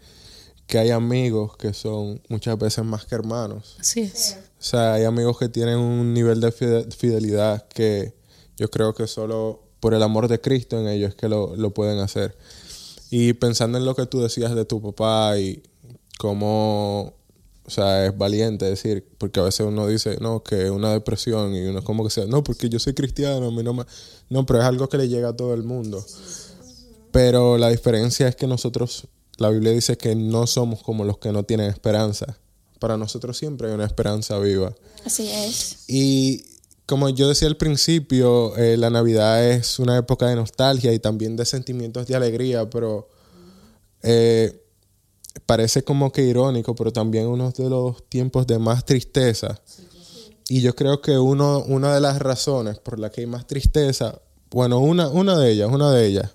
que 0.66 0.78
hay 0.78 0.90
amigos 0.90 1.56
que 1.56 1.72
son 1.72 2.20
muchas 2.28 2.58
veces 2.58 2.84
más 2.84 3.06
que 3.06 3.14
hermanos. 3.14 3.76
Así 3.80 4.00
es. 4.00 4.36
O 4.60 4.62
sea, 4.62 4.94
hay 4.94 5.04
amigos 5.04 5.38
que 5.38 5.48
tienen 5.48 5.78
un 5.78 6.12
nivel 6.12 6.40
de 6.40 6.52
fide- 6.52 6.90
fidelidad 6.94 7.66
que 7.68 8.12
yo 8.56 8.68
creo 8.70 8.92
que 8.92 9.06
solo 9.06 9.62
por 9.80 9.94
el 9.94 10.02
amor 10.02 10.28
de 10.28 10.40
Cristo 10.40 10.78
en 10.78 10.88
ellos 10.88 11.10
es 11.10 11.14
que 11.14 11.28
lo, 11.28 11.56
lo 11.56 11.72
pueden 11.72 11.98
hacer. 11.98 12.36
Y 13.10 13.32
pensando 13.34 13.78
en 13.78 13.84
lo 13.84 13.94
que 13.94 14.06
tú 14.06 14.20
decías 14.20 14.54
de 14.54 14.64
tu 14.64 14.82
papá 14.82 15.38
y 15.38 15.62
cómo, 16.18 17.14
o 17.64 17.70
sea, 17.70 18.06
es 18.06 18.18
valiente 18.18 18.66
decir, 18.66 19.06
porque 19.16 19.40
a 19.40 19.44
veces 19.44 19.66
uno 19.66 19.86
dice, 19.86 20.18
no, 20.20 20.42
que 20.42 20.70
una 20.70 20.92
depresión 20.92 21.54
y 21.54 21.62
uno 21.62 21.78
es 21.78 21.84
como 21.84 22.04
que 22.04 22.10
sea, 22.10 22.26
no, 22.26 22.44
porque 22.44 22.68
yo 22.68 22.78
soy 22.78 22.94
cristiano, 22.94 23.46
a 23.46 23.50
mí 23.50 23.62
no 23.62 23.72
me... 23.72 23.84
No, 24.28 24.44
pero 24.44 24.60
es 24.60 24.66
algo 24.66 24.88
que 24.88 24.98
le 24.98 25.08
llega 25.08 25.30
a 25.30 25.36
todo 25.36 25.54
el 25.54 25.62
mundo. 25.62 26.04
Pero 27.12 27.56
la 27.56 27.70
diferencia 27.70 28.28
es 28.28 28.36
que 28.36 28.46
nosotros, 28.46 29.06
la 29.38 29.48
Biblia 29.48 29.72
dice 29.72 29.96
que 29.96 30.14
no 30.14 30.46
somos 30.46 30.82
como 30.82 31.04
los 31.04 31.18
que 31.18 31.32
no 31.32 31.44
tienen 31.44 31.70
esperanza. 31.70 32.36
Para 32.78 32.96
nosotros 32.98 33.38
siempre 33.38 33.68
hay 33.68 33.74
una 33.74 33.86
esperanza 33.86 34.38
viva. 34.38 34.74
Así 35.04 35.30
es. 35.30 35.88
Y 35.88 36.44
como 36.88 37.10
yo 37.10 37.28
decía 37.28 37.48
al 37.48 37.58
principio, 37.58 38.56
eh, 38.56 38.78
la 38.78 38.88
Navidad 38.88 39.44
es 39.46 39.78
una 39.78 39.98
época 39.98 40.26
de 40.26 40.36
nostalgia 40.36 40.90
y 40.94 40.98
también 40.98 41.36
de 41.36 41.44
sentimientos 41.44 42.06
de 42.06 42.16
alegría, 42.16 42.70
pero 42.70 43.10
eh, 44.02 44.64
parece 45.44 45.84
como 45.84 46.10
que 46.10 46.22
irónico, 46.22 46.74
pero 46.74 46.90
también 46.90 47.26
uno 47.26 47.50
de 47.50 47.68
los 47.68 48.08
tiempos 48.08 48.46
de 48.46 48.58
más 48.58 48.86
tristeza. 48.86 49.60
Y 50.48 50.62
yo 50.62 50.74
creo 50.74 51.02
que 51.02 51.18
uno, 51.18 51.62
una 51.68 51.94
de 51.94 52.00
las 52.00 52.20
razones 52.20 52.78
por 52.78 52.98
la 52.98 53.10
que 53.10 53.20
hay 53.20 53.26
más 53.26 53.46
tristeza, 53.46 54.22
bueno, 54.50 54.78
una, 54.78 55.08
una 55.08 55.36
de 55.36 55.52
ellas, 55.52 55.68
una 55.70 55.92
de 55.92 56.06
ellas, 56.06 56.30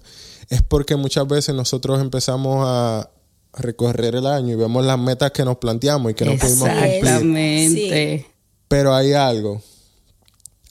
es 0.49 0.61
porque 0.61 0.95
muchas 0.95 1.27
veces 1.27 1.55
nosotros 1.55 1.99
empezamos 1.99 2.63
a 2.63 3.09
recorrer 3.53 4.13
el 4.13 4.27
año 4.27 4.53
y 4.53 4.55
vemos 4.55 4.85
las 4.85 4.99
metas 4.99 5.31
que 5.31 5.43
nos 5.43 5.57
planteamos 5.57 6.11
y 6.11 6.13
que 6.13 6.25
no 6.25 6.37
pudimos 6.37 6.69
cumplir. 6.69 6.93
Exactamente. 6.93 8.27
Pero 8.67 8.93
hay 8.93 9.13
algo, 9.13 9.59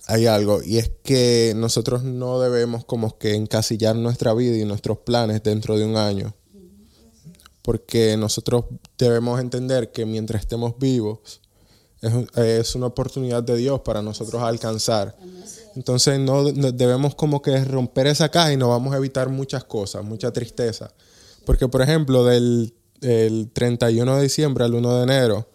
hay 0.06 0.26
algo, 0.26 0.62
y 0.62 0.78
es 0.78 0.90
que 1.02 1.52
nosotros 1.56 2.02
no 2.02 2.40
debemos 2.40 2.84
como 2.84 3.18
que 3.18 3.34
encasillar 3.34 3.94
nuestra 3.96 4.34
vida 4.34 4.56
y 4.56 4.64
nuestros 4.64 4.98
planes 4.98 5.42
dentro 5.42 5.76
de 5.78 5.84
un 5.84 5.96
año. 5.96 6.34
Porque 7.62 8.16
nosotros 8.16 8.64
debemos 8.98 9.40
entender 9.40 9.92
que 9.92 10.04
mientras 10.04 10.42
estemos 10.42 10.74
vivos, 10.78 11.40
es, 12.00 12.12
un- 12.12 12.28
es 12.34 12.74
una 12.74 12.86
oportunidad 12.86 13.42
de 13.44 13.56
Dios 13.56 13.80
para 13.82 14.02
nosotros 14.02 14.42
alcanzar. 14.42 15.16
Entonces 15.76 16.18
no, 16.18 16.50
no- 16.50 16.72
debemos 16.72 17.14
como 17.14 17.40
que 17.40 17.64
romper 17.64 18.08
esa 18.08 18.28
caja 18.30 18.52
y 18.52 18.56
nos 18.56 18.68
vamos 18.68 18.92
a 18.92 18.96
evitar 18.96 19.28
muchas 19.28 19.62
cosas, 19.64 20.02
mucha 20.04 20.32
tristeza. 20.32 20.92
Porque, 21.46 21.68
por 21.68 21.82
ejemplo, 21.82 22.24
del 22.24 22.74
el 23.00 23.50
31 23.52 24.16
de 24.16 24.22
diciembre 24.22 24.64
al 24.64 24.74
1 24.74 24.96
de 24.98 25.02
enero, 25.02 25.48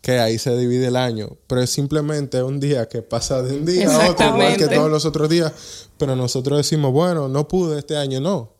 que 0.00 0.18
ahí 0.18 0.38
se 0.38 0.56
divide 0.56 0.86
el 0.86 0.96
año, 0.96 1.36
pero 1.46 1.62
es 1.62 1.70
simplemente 1.70 2.42
un 2.42 2.58
día 2.58 2.88
que 2.88 3.02
pasa 3.02 3.42
de 3.42 3.56
un 3.56 3.66
día 3.66 3.94
a 3.94 4.10
otro, 4.10 4.26
igual 4.28 4.56
que 4.56 4.68
todos 4.68 4.90
los 4.90 5.04
otros 5.04 5.28
días, 5.28 5.52
pero 5.98 6.16
nosotros 6.16 6.58
decimos, 6.58 6.92
bueno, 6.92 7.28
no 7.28 7.48
pude 7.48 7.78
este 7.78 7.96
año, 7.96 8.20
no. 8.20 8.54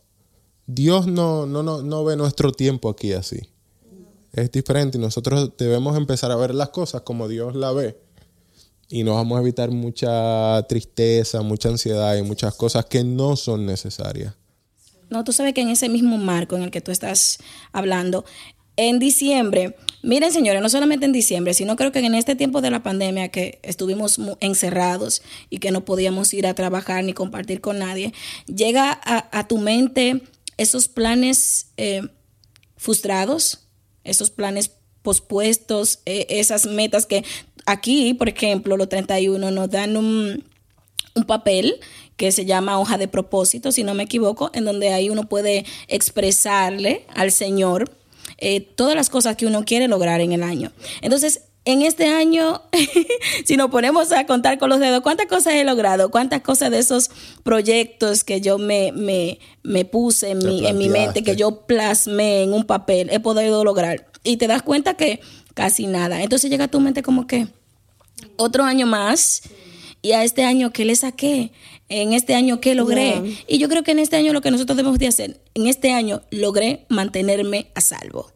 Dios 0.66 1.06
no, 1.06 1.46
no, 1.46 1.62
no, 1.62 1.82
no 1.82 2.04
ve 2.04 2.16
nuestro 2.16 2.52
tiempo 2.52 2.90
aquí 2.90 3.12
así. 3.12 3.40
Es 4.32 4.52
diferente 4.52 4.98
y 4.98 5.00
nosotros 5.00 5.52
debemos 5.58 5.96
empezar 5.96 6.30
a 6.30 6.36
ver 6.36 6.54
las 6.54 6.68
cosas 6.68 7.02
como 7.02 7.26
Dios 7.26 7.56
la 7.56 7.72
ve. 7.72 7.98
Y 8.88 9.02
nos 9.02 9.14
vamos 9.14 9.38
a 9.38 9.40
evitar 9.40 9.70
mucha 9.70 10.64
tristeza, 10.68 11.42
mucha 11.42 11.68
ansiedad 11.68 12.16
y 12.16 12.22
muchas 12.22 12.54
cosas 12.54 12.84
que 12.84 13.02
no 13.02 13.36
son 13.36 13.66
necesarias. 13.66 14.34
No, 15.08 15.24
tú 15.24 15.32
sabes 15.32 15.54
que 15.54 15.60
en 15.60 15.68
ese 15.68 15.88
mismo 15.88 16.18
marco 16.18 16.56
en 16.56 16.62
el 16.62 16.70
que 16.70 16.80
tú 16.80 16.92
estás 16.92 17.38
hablando, 17.72 18.24
en 18.80 18.98
diciembre, 18.98 19.76
miren 20.02 20.32
señores, 20.32 20.62
no 20.62 20.70
solamente 20.70 21.04
en 21.04 21.12
diciembre, 21.12 21.52
sino 21.52 21.76
creo 21.76 21.92
que 21.92 21.98
en 21.98 22.14
este 22.14 22.34
tiempo 22.34 22.62
de 22.62 22.70
la 22.70 22.82
pandemia 22.82 23.28
que 23.28 23.58
estuvimos 23.62 24.18
encerrados 24.40 25.20
y 25.50 25.58
que 25.58 25.70
no 25.70 25.84
podíamos 25.84 26.32
ir 26.32 26.46
a 26.46 26.54
trabajar 26.54 27.04
ni 27.04 27.12
compartir 27.12 27.60
con 27.60 27.78
nadie, 27.78 28.14
llega 28.46 28.98
a, 29.04 29.46
tu 29.48 29.58
mente 29.58 30.22
esos 30.56 30.88
planes 30.88 31.72
eh, 31.76 32.08
frustrados, 32.78 33.68
esos 34.02 34.30
planes 34.30 34.70
pospuestos, 35.02 36.00
eh, 36.06 36.26
esas 36.30 36.64
metas 36.64 37.04
que 37.04 37.22
aquí, 37.66 38.14
por 38.14 38.30
ejemplo, 38.30 38.78
los 38.78 38.88
31 38.88 39.50
nos 39.50 39.68
dan 39.68 39.98
un, 39.98 40.42
un 41.14 41.24
papel 41.24 41.80
que 42.16 42.32
se 42.32 42.46
llama 42.46 42.78
hoja 42.78 42.96
de 42.96 43.08
propósito, 43.08 43.72
si 43.72 43.82
no 43.82 43.92
me 43.92 44.04
equivoco, 44.04 44.50
en 44.54 44.64
donde 44.64 44.88
ahí 44.94 45.10
uno 45.10 45.28
puede 45.28 45.66
expresarle 45.88 47.04
al 47.14 47.30
Señor 47.30 47.99
eh, 48.40 48.60
todas 48.60 48.94
las 48.94 49.10
cosas 49.10 49.36
que 49.36 49.46
uno 49.46 49.64
quiere 49.64 49.88
lograr 49.88 50.20
en 50.20 50.32
el 50.32 50.42
año. 50.42 50.72
Entonces, 51.02 51.42
en 51.64 51.82
este 51.82 52.08
año, 52.08 52.62
si 53.44 53.56
nos 53.56 53.70
ponemos 53.70 54.12
a 54.12 54.26
contar 54.26 54.58
con 54.58 54.70
los 54.70 54.80
dedos, 54.80 55.02
¿cuántas 55.02 55.26
cosas 55.26 55.54
he 55.54 55.64
logrado? 55.64 56.10
¿Cuántas 56.10 56.40
cosas 56.40 56.70
de 56.70 56.78
esos 56.78 57.10
proyectos 57.42 58.24
que 58.24 58.40
yo 58.40 58.58
me, 58.58 58.92
me, 58.92 59.38
me 59.62 59.84
puse 59.84 60.30
en 60.30 60.38
mi, 60.38 60.66
en 60.66 60.78
mi 60.78 60.88
mente, 60.88 61.22
que 61.22 61.36
yo 61.36 61.66
plasmé 61.66 62.42
en 62.42 62.52
un 62.52 62.64
papel, 62.64 63.10
he 63.10 63.20
podido 63.20 63.62
lograr? 63.62 64.10
Y 64.22 64.36
te 64.36 64.46
das 64.46 64.62
cuenta 64.62 64.94
que 64.94 65.20
casi 65.54 65.86
nada. 65.86 66.22
Entonces 66.22 66.50
llega 66.50 66.64
a 66.64 66.68
tu 66.68 66.80
mente 66.80 67.02
como 67.02 67.26
que 67.26 67.48
otro 68.36 68.64
año 68.64 68.86
más. 68.86 69.42
Y 70.02 70.12
a 70.12 70.24
este 70.24 70.44
año, 70.44 70.72
¿qué 70.72 70.86
le 70.86 70.96
saqué? 70.96 71.52
En 71.90 72.12
este 72.12 72.34
año, 72.34 72.60
¿qué 72.60 72.76
logré? 72.76 73.10
Yeah. 73.10 73.44
Y 73.48 73.58
yo 73.58 73.68
creo 73.68 73.82
que 73.82 73.90
en 73.90 73.98
este 73.98 74.16
año 74.16 74.32
lo 74.32 74.40
que 74.40 74.52
nosotros 74.52 74.76
debemos 74.76 74.98
de 75.00 75.08
hacer, 75.08 75.40
en 75.54 75.66
este 75.66 75.92
año 75.92 76.22
logré 76.30 76.86
mantenerme 76.88 77.66
a 77.74 77.80
salvo. 77.80 78.30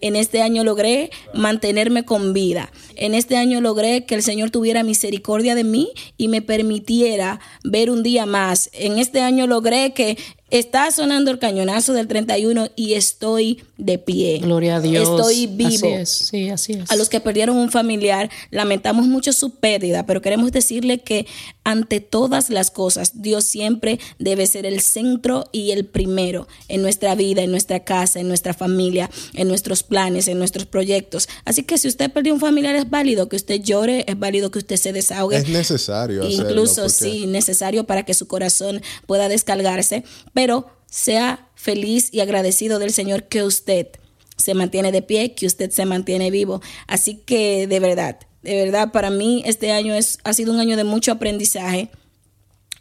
En 0.00 0.16
este 0.16 0.42
año 0.42 0.64
logré 0.64 1.10
mantenerme 1.32 2.04
con 2.04 2.32
vida. 2.32 2.70
En 2.96 3.14
este 3.14 3.36
año 3.36 3.60
logré 3.60 4.04
que 4.04 4.14
el 4.14 4.22
Señor 4.22 4.50
tuviera 4.50 4.82
misericordia 4.82 5.54
de 5.54 5.64
mí 5.64 5.90
y 6.18 6.28
me 6.28 6.42
permitiera 6.42 7.40
ver 7.64 7.90
un 7.90 8.02
día 8.02 8.26
más. 8.26 8.68
En 8.72 8.98
este 8.98 9.20
año 9.20 9.46
logré 9.46 9.94
que 9.94 10.18
está 10.50 10.90
sonando 10.90 11.30
el 11.30 11.38
cañonazo 11.38 11.92
del 11.92 12.06
31 12.06 12.70
y 12.76 12.94
estoy 12.94 13.62
de 13.78 13.98
pie. 13.98 14.38
Gloria 14.42 14.76
a 14.76 14.80
Dios. 14.80 15.08
Estoy 15.08 15.46
vivo. 15.48 15.68
Así 15.68 15.86
es, 15.88 16.08
sí, 16.10 16.48
así 16.50 16.72
es. 16.74 16.90
A 16.90 16.96
los 16.96 17.08
que 17.08 17.20
perdieron 17.20 17.56
un 17.56 17.70
familiar, 17.70 18.30
lamentamos 18.50 19.06
mucho 19.06 19.32
su 19.32 19.50
pérdida, 19.50 20.06
pero 20.06 20.22
queremos 20.22 20.52
decirle 20.52 20.98
que 21.00 21.26
ante 21.64 22.00
todas 22.00 22.48
las 22.48 22.70
cosas, 22.70 23.22
Dios 23.22 23.44
siempre 23.44 23.98
debe 24.18 24.46
ser 24.46 24.66
el 24.66 24.80
centro 24.80 25.48
y 25.50 25.72
el 25.72 25.84
primero 25.84 26.46
en 26.68 26.80
nuestra 26.80 27.14
vida, 27.16 27.42
en 27.42 27.50
nuestra 27.50 27.80
casa, 27.80 28.20
en 28.20 28.28
nuestra 28.28 28.54
familia, 28.54 29.10
en 29.34 29.48
nuestros 29.48 29.82
planes, 29.82 30.28
en 30.28 30.38
nuestros 30.38 30.64
proyectos. 30.66 31.28
Así 31.44 31.64
que 31.64 31.76
si 31.76 31.88
usted 31.88 32.10
perdió 32.12 32.32
un 32.32 32.40
familiar, 32.40 32.76
es 32.76 32.88
válido 32.88 33.28
que 33.28 33.34
usted 33.36 33.60
llore, 33.60 34.04
es 34.06 34.16
válido 34.18 34.50
que 34.52 34.58
usted 34.60 34.76
se 34.76 34.92
desahogue. 34.92 35.36
Es 35.38 35.48
necesario 35.48 36.22
hacerlo, 36.22 36.50
Incluso 36.50 36.82
porque- 36.82 36.90
sí, 36.92 37.26
necesario 37.26 37.84
para 37.84 38.04
que 38.04 38.14
su 38.14 38.26
corazón 38.28 38.80
pueda 39.06 39.28
descargarse, 39.28 40.04
pero 40.36 40.66
sea 40.84 41.48
feliz 41.54 42.10
y 42.12 42.20
agradecido 42.20 42.78
del 42.78 42.92
Señor 42.92 43.22
que 43.24 43.42
usted 43.42 43.88
se 44.36 44.52
mantiene 44.52 44.92
de 44.92 45.00
pie, 45.00 45.32
que 45.32 45.46
usted 45.46 45.70
se 45.70 45.86
mantiene 45.86 46.30
vivo. 46.30 46.60
Así 46.86 47.22
que 47.24 47.66
de 47.66 47.80
verdad, 47.80 48.18
de 48.42 48.54
verdad, 48.54 48.92
para 48.92 49.08
mí 49.08 49.42
este 49.46 49.72
año 49.72 49.94
ha 49.94 50.32
sido 50.34 50.52
un 50.52 50.60
año 50.60 50.76
de 50.76 50.84
mucho 50.84 51.10
aprendizaje, 51.10 51.88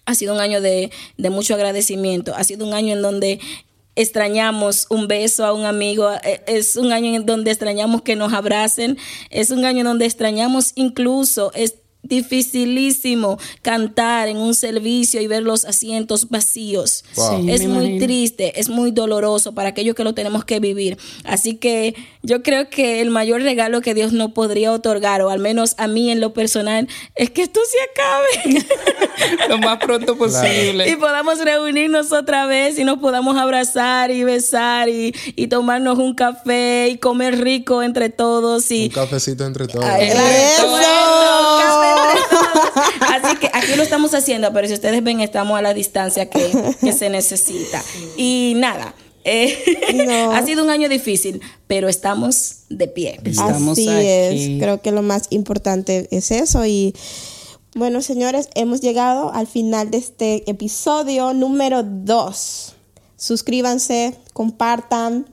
ha 0.04 0.16
sido 0.16 0.34
un 0.34 0.42
año 0.42 0.60
de, 0.60 0.92
de 1.18 1.30
mucho 1.30 1.56
agradecimiento, 1.56 2.36
ha 2.36 2.44
sido 2.44 2.68
un 2.68 2.74
año 2.74 2.94
en 2.94 3.02
donde 3.02 3.40
extrañamos 3.96 4.88
un 4.90 5.08
beso 5.08 5.46
a 5.46 5.54
un 5.54 5.64
amigo, 5.64 6.12
eh, 6.26 6.42
es 6.48 6.76
un 6.76 6.92
año 6.92 7.16
en 7.16 7.26
donde 7.26 7.52
extrañamos 7.52 8.02
que 8.02 8.18
nos 8.18 8.34
abracen, 8.34 8.98
es 9.30 9.50
un 9.50 9.64
año 9.64 9.80
en 9.80 9.86
donde 9.86 10.06
extrañamos 10.06 10.74
incluso, 10.76 11.54
es 11.54 11.76
dificilísimo 12.08 13.38
cantar 13.62 14.28
en 14.28 14.38
un 14.38 14.54
servicio 14.56 15.22
y 15.22 15.28
ver 15.28 15.44
los 15.44 15.66
asientos 15.66 16.30
vacíos. 16.30 17.04
Wow. 17.16 17.42
Sí, 17.44 17.52
es 17.52 17.62
muy 17.68 17.86
imagino. 17.86 18.06
triste, 18.06 18.60
es 18.60 18.70
muy 18.70 18.92
doloroso 18.92 19.54
para 19.54 19.70
aquellos 19.70 19.96
que 19.96 20.04
lo 20.04 20.14
tenemos 20.14 20.46
que 20.46 20.60
vivir. 20.60 20.98
Así 21.24 21.56
que 21.56 21.96
yo 22.24 22.44
creo 22.44 22.70
que 22.70 23.02
el 23.02 23.10
mayor 23.10 23.42
regalo 23.42 23.82
que 23.82 23.94
Dios 23.94 24.14
no 24.14 24.34
podría 24.34 24.72
otorgar, 24.72 25.22
o 25.22 25.30
al 25.30 25.40
menos 25.40 25.76
a 25.78 25.88
mí 25.88 26.10
en 26.12 26.20
lo 26.20 26.34
personal, 26.34 26.88
es 27.16 27.30
que 27.30 27.42
esto 27.44 27.60
se 27.70 27.78
acabe. 27.92 28.66
Lo 29.50 29.58
más 29.60 29.78
pronto 29.80 30.18
posible. 30.18 30.90
y 30.90 30.96
podamos 30.96 31.40
reunirnos 31.40 32.12
otra 32.12 32.46
vez 32.46 32.78
y 32.80 32.84
nos 32.84 33.00
podamos 33.00 33.38
abrazar 33.38 34.12
y 34.12 34.24
besar 34.24 34.90
y, 34.90 35.14
y 35.36 35.48
tomarnos 35.48 35.98
un 36.00 36.14
café 36.16 36.90
y 36.90 36.98
comer 36.98 37.40
rico 37.42 37.82
entre 37.84 38.10
todos 38.10 38.70
y 38.72 38.86
Un 38.86 38.90
cafecito 38.90 39.46
entre 39.46 39.68
todos. 39.68 39.86
Ay, 39.86 40.08
Eso. 40.10 40.18
claro, 40.18 40.70
bueno, 40.72 40.82
café 41.60 41.90
entre 41.90 41.94
todos. 41.94 41.95
Así 43.00 43.38
que 43.38 43.50
aquí 43.54 43.76
lo 43.76 43.84
estamos 43.84 44.14
haciendo, 44.14 44.52
pero 44.54 44.68
si 44.68 44.74
ustedes 44.74 45.04
ven, 45.04 45.22
estamos 45.22 45.58
a 45.58 45.62
la 45.62 45.74
distancia 45.74 46.30
que, 46.30 46.52
que 46.82 46.94
se 46.94 47.10
necesita. 47.10 47.84
Y 48.18 48.54
nada, 48.58 48.94
eh, 49.24 49.58
No. 50.06 50.32
ha 50.36 50.46
sido 50.46 50.64
un 50.64 50.70
año 50.70 50.88
difícil, 50.88 51.42
pero 51.68 51.90
estamos 51.90 52.60
de 52.70 52.88
pie. 52.88 53.20
Estamos 53.24 53.78
Así 53.78 53.90
aquí. 53.90 54.06
es. 54.08 54.62
Creo 54.62 54.82
que 54.82 54.92
lo 54.92 55.02
más 55.02 55.28
importante 55.32 56.08
es 56.12 56.32
eso. 56.32 56.66
Y 56.66 56.94
bueno, 57.74 58.02
señores, 58.02 58.50
hemos 58.56 58.82
llegado 58.82 59.34
al 59.34 59.48
final 59.48 59.92
de 59.92 59.98
este 59.98 60.50
episodio 60.50 61.34
número 61.34 61.84
2. 61.84 62.74
Suscríbanse, 63.18 64.16
compartan. 64.34 65.26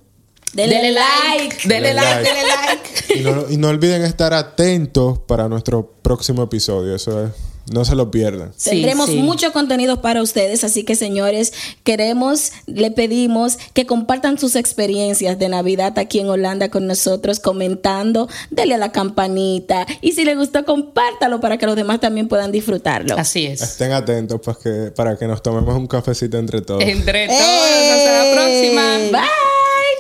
Denle, 0.53 0.93
like. 0.93 1.67
Dele 1.67 1.89
Dele 1.89 1.95
like, 1.95 2.23
like. 2.23 2.31
dele 2.31 2.43
like. 2.49 3.15
Y 3.15 3.21
no, 3.21 3.51
y 3.51 3.57
no 3.57 3.69
olviden 3.69 4.03
estar 4.05 4.35
atentos 4.35 5.19
para 5.21 5.49
nuestro 5.49 5.95
próximo 6.03 6.43
episodio. 6.43 6.95
Eso 6.95 7.25
es, 7.25 7.31
no 7.71 7.85
se 7.85 7.95
lo 7.95 8.11
pierdan. 8.11 8.53
Sí, 8.57 8.71
Tendremos 8.71 9.09
sí. 9.09 9.17
mucho 9.17 9.53
contenido 9.53 10.03
para 10.03 10.21
ustedes, 10.21 10.65
así 10.65 10.85
que 10.85 10.95
señores, 10.95 11.53
queremos, 11.85 12.53
le 12.67 12.91
pedimos 12.91 13.57
que 13.73 13.87
compartan 13.87 14.39
sus 14.39 14.57
experiencias 14.57 15.39
de 15.39 15.49
Navidad 15.49 15.99
aquí 15.99 16.21
en 16.21 16.29
Holanda 16.29 16.69
con 16.71 16.87
nosotros, 16.87 17.41
comentando, 17.41 18.29
denle 18.51 18.75
a 18.75 18.79
la 18.79 18.93
campanita 18.93 19.87
y 20.01 20.13
si 20.13 20.25
les 20.25 20.37
gustó, 20.37 20.65
compártalo 20.65 21.41
para 21.41 21.57
que 21.57 21.67
los 21.67 21.77
demás 21.77 22.01
también 22.01 22.29
puedan 22.29 22.53
disfrutarlo. 22.53 23.17
Así 23.17 23.47
es. 23.47 23.63
Estén 23.63 23.93
atentos 23.93 24.41
para 24.41 24.59
que, 24.59 24.91
para 24.91 25.17
que 25.17 25.27
nos 25.27 25.43
tomemos 25.43 25.77
un 25.77 25.87
cafecito 25.87 26.39
entre 26.39 26.61
todos. 26.63 26.83
Entre 26.83 27.27
todos, 27.27 27.41
hasta 27.41 28.25
la 28.25 28.33
próxima. 28.35 28.99
Bye. 29.13 29.52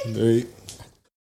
Y- 0.04 0.51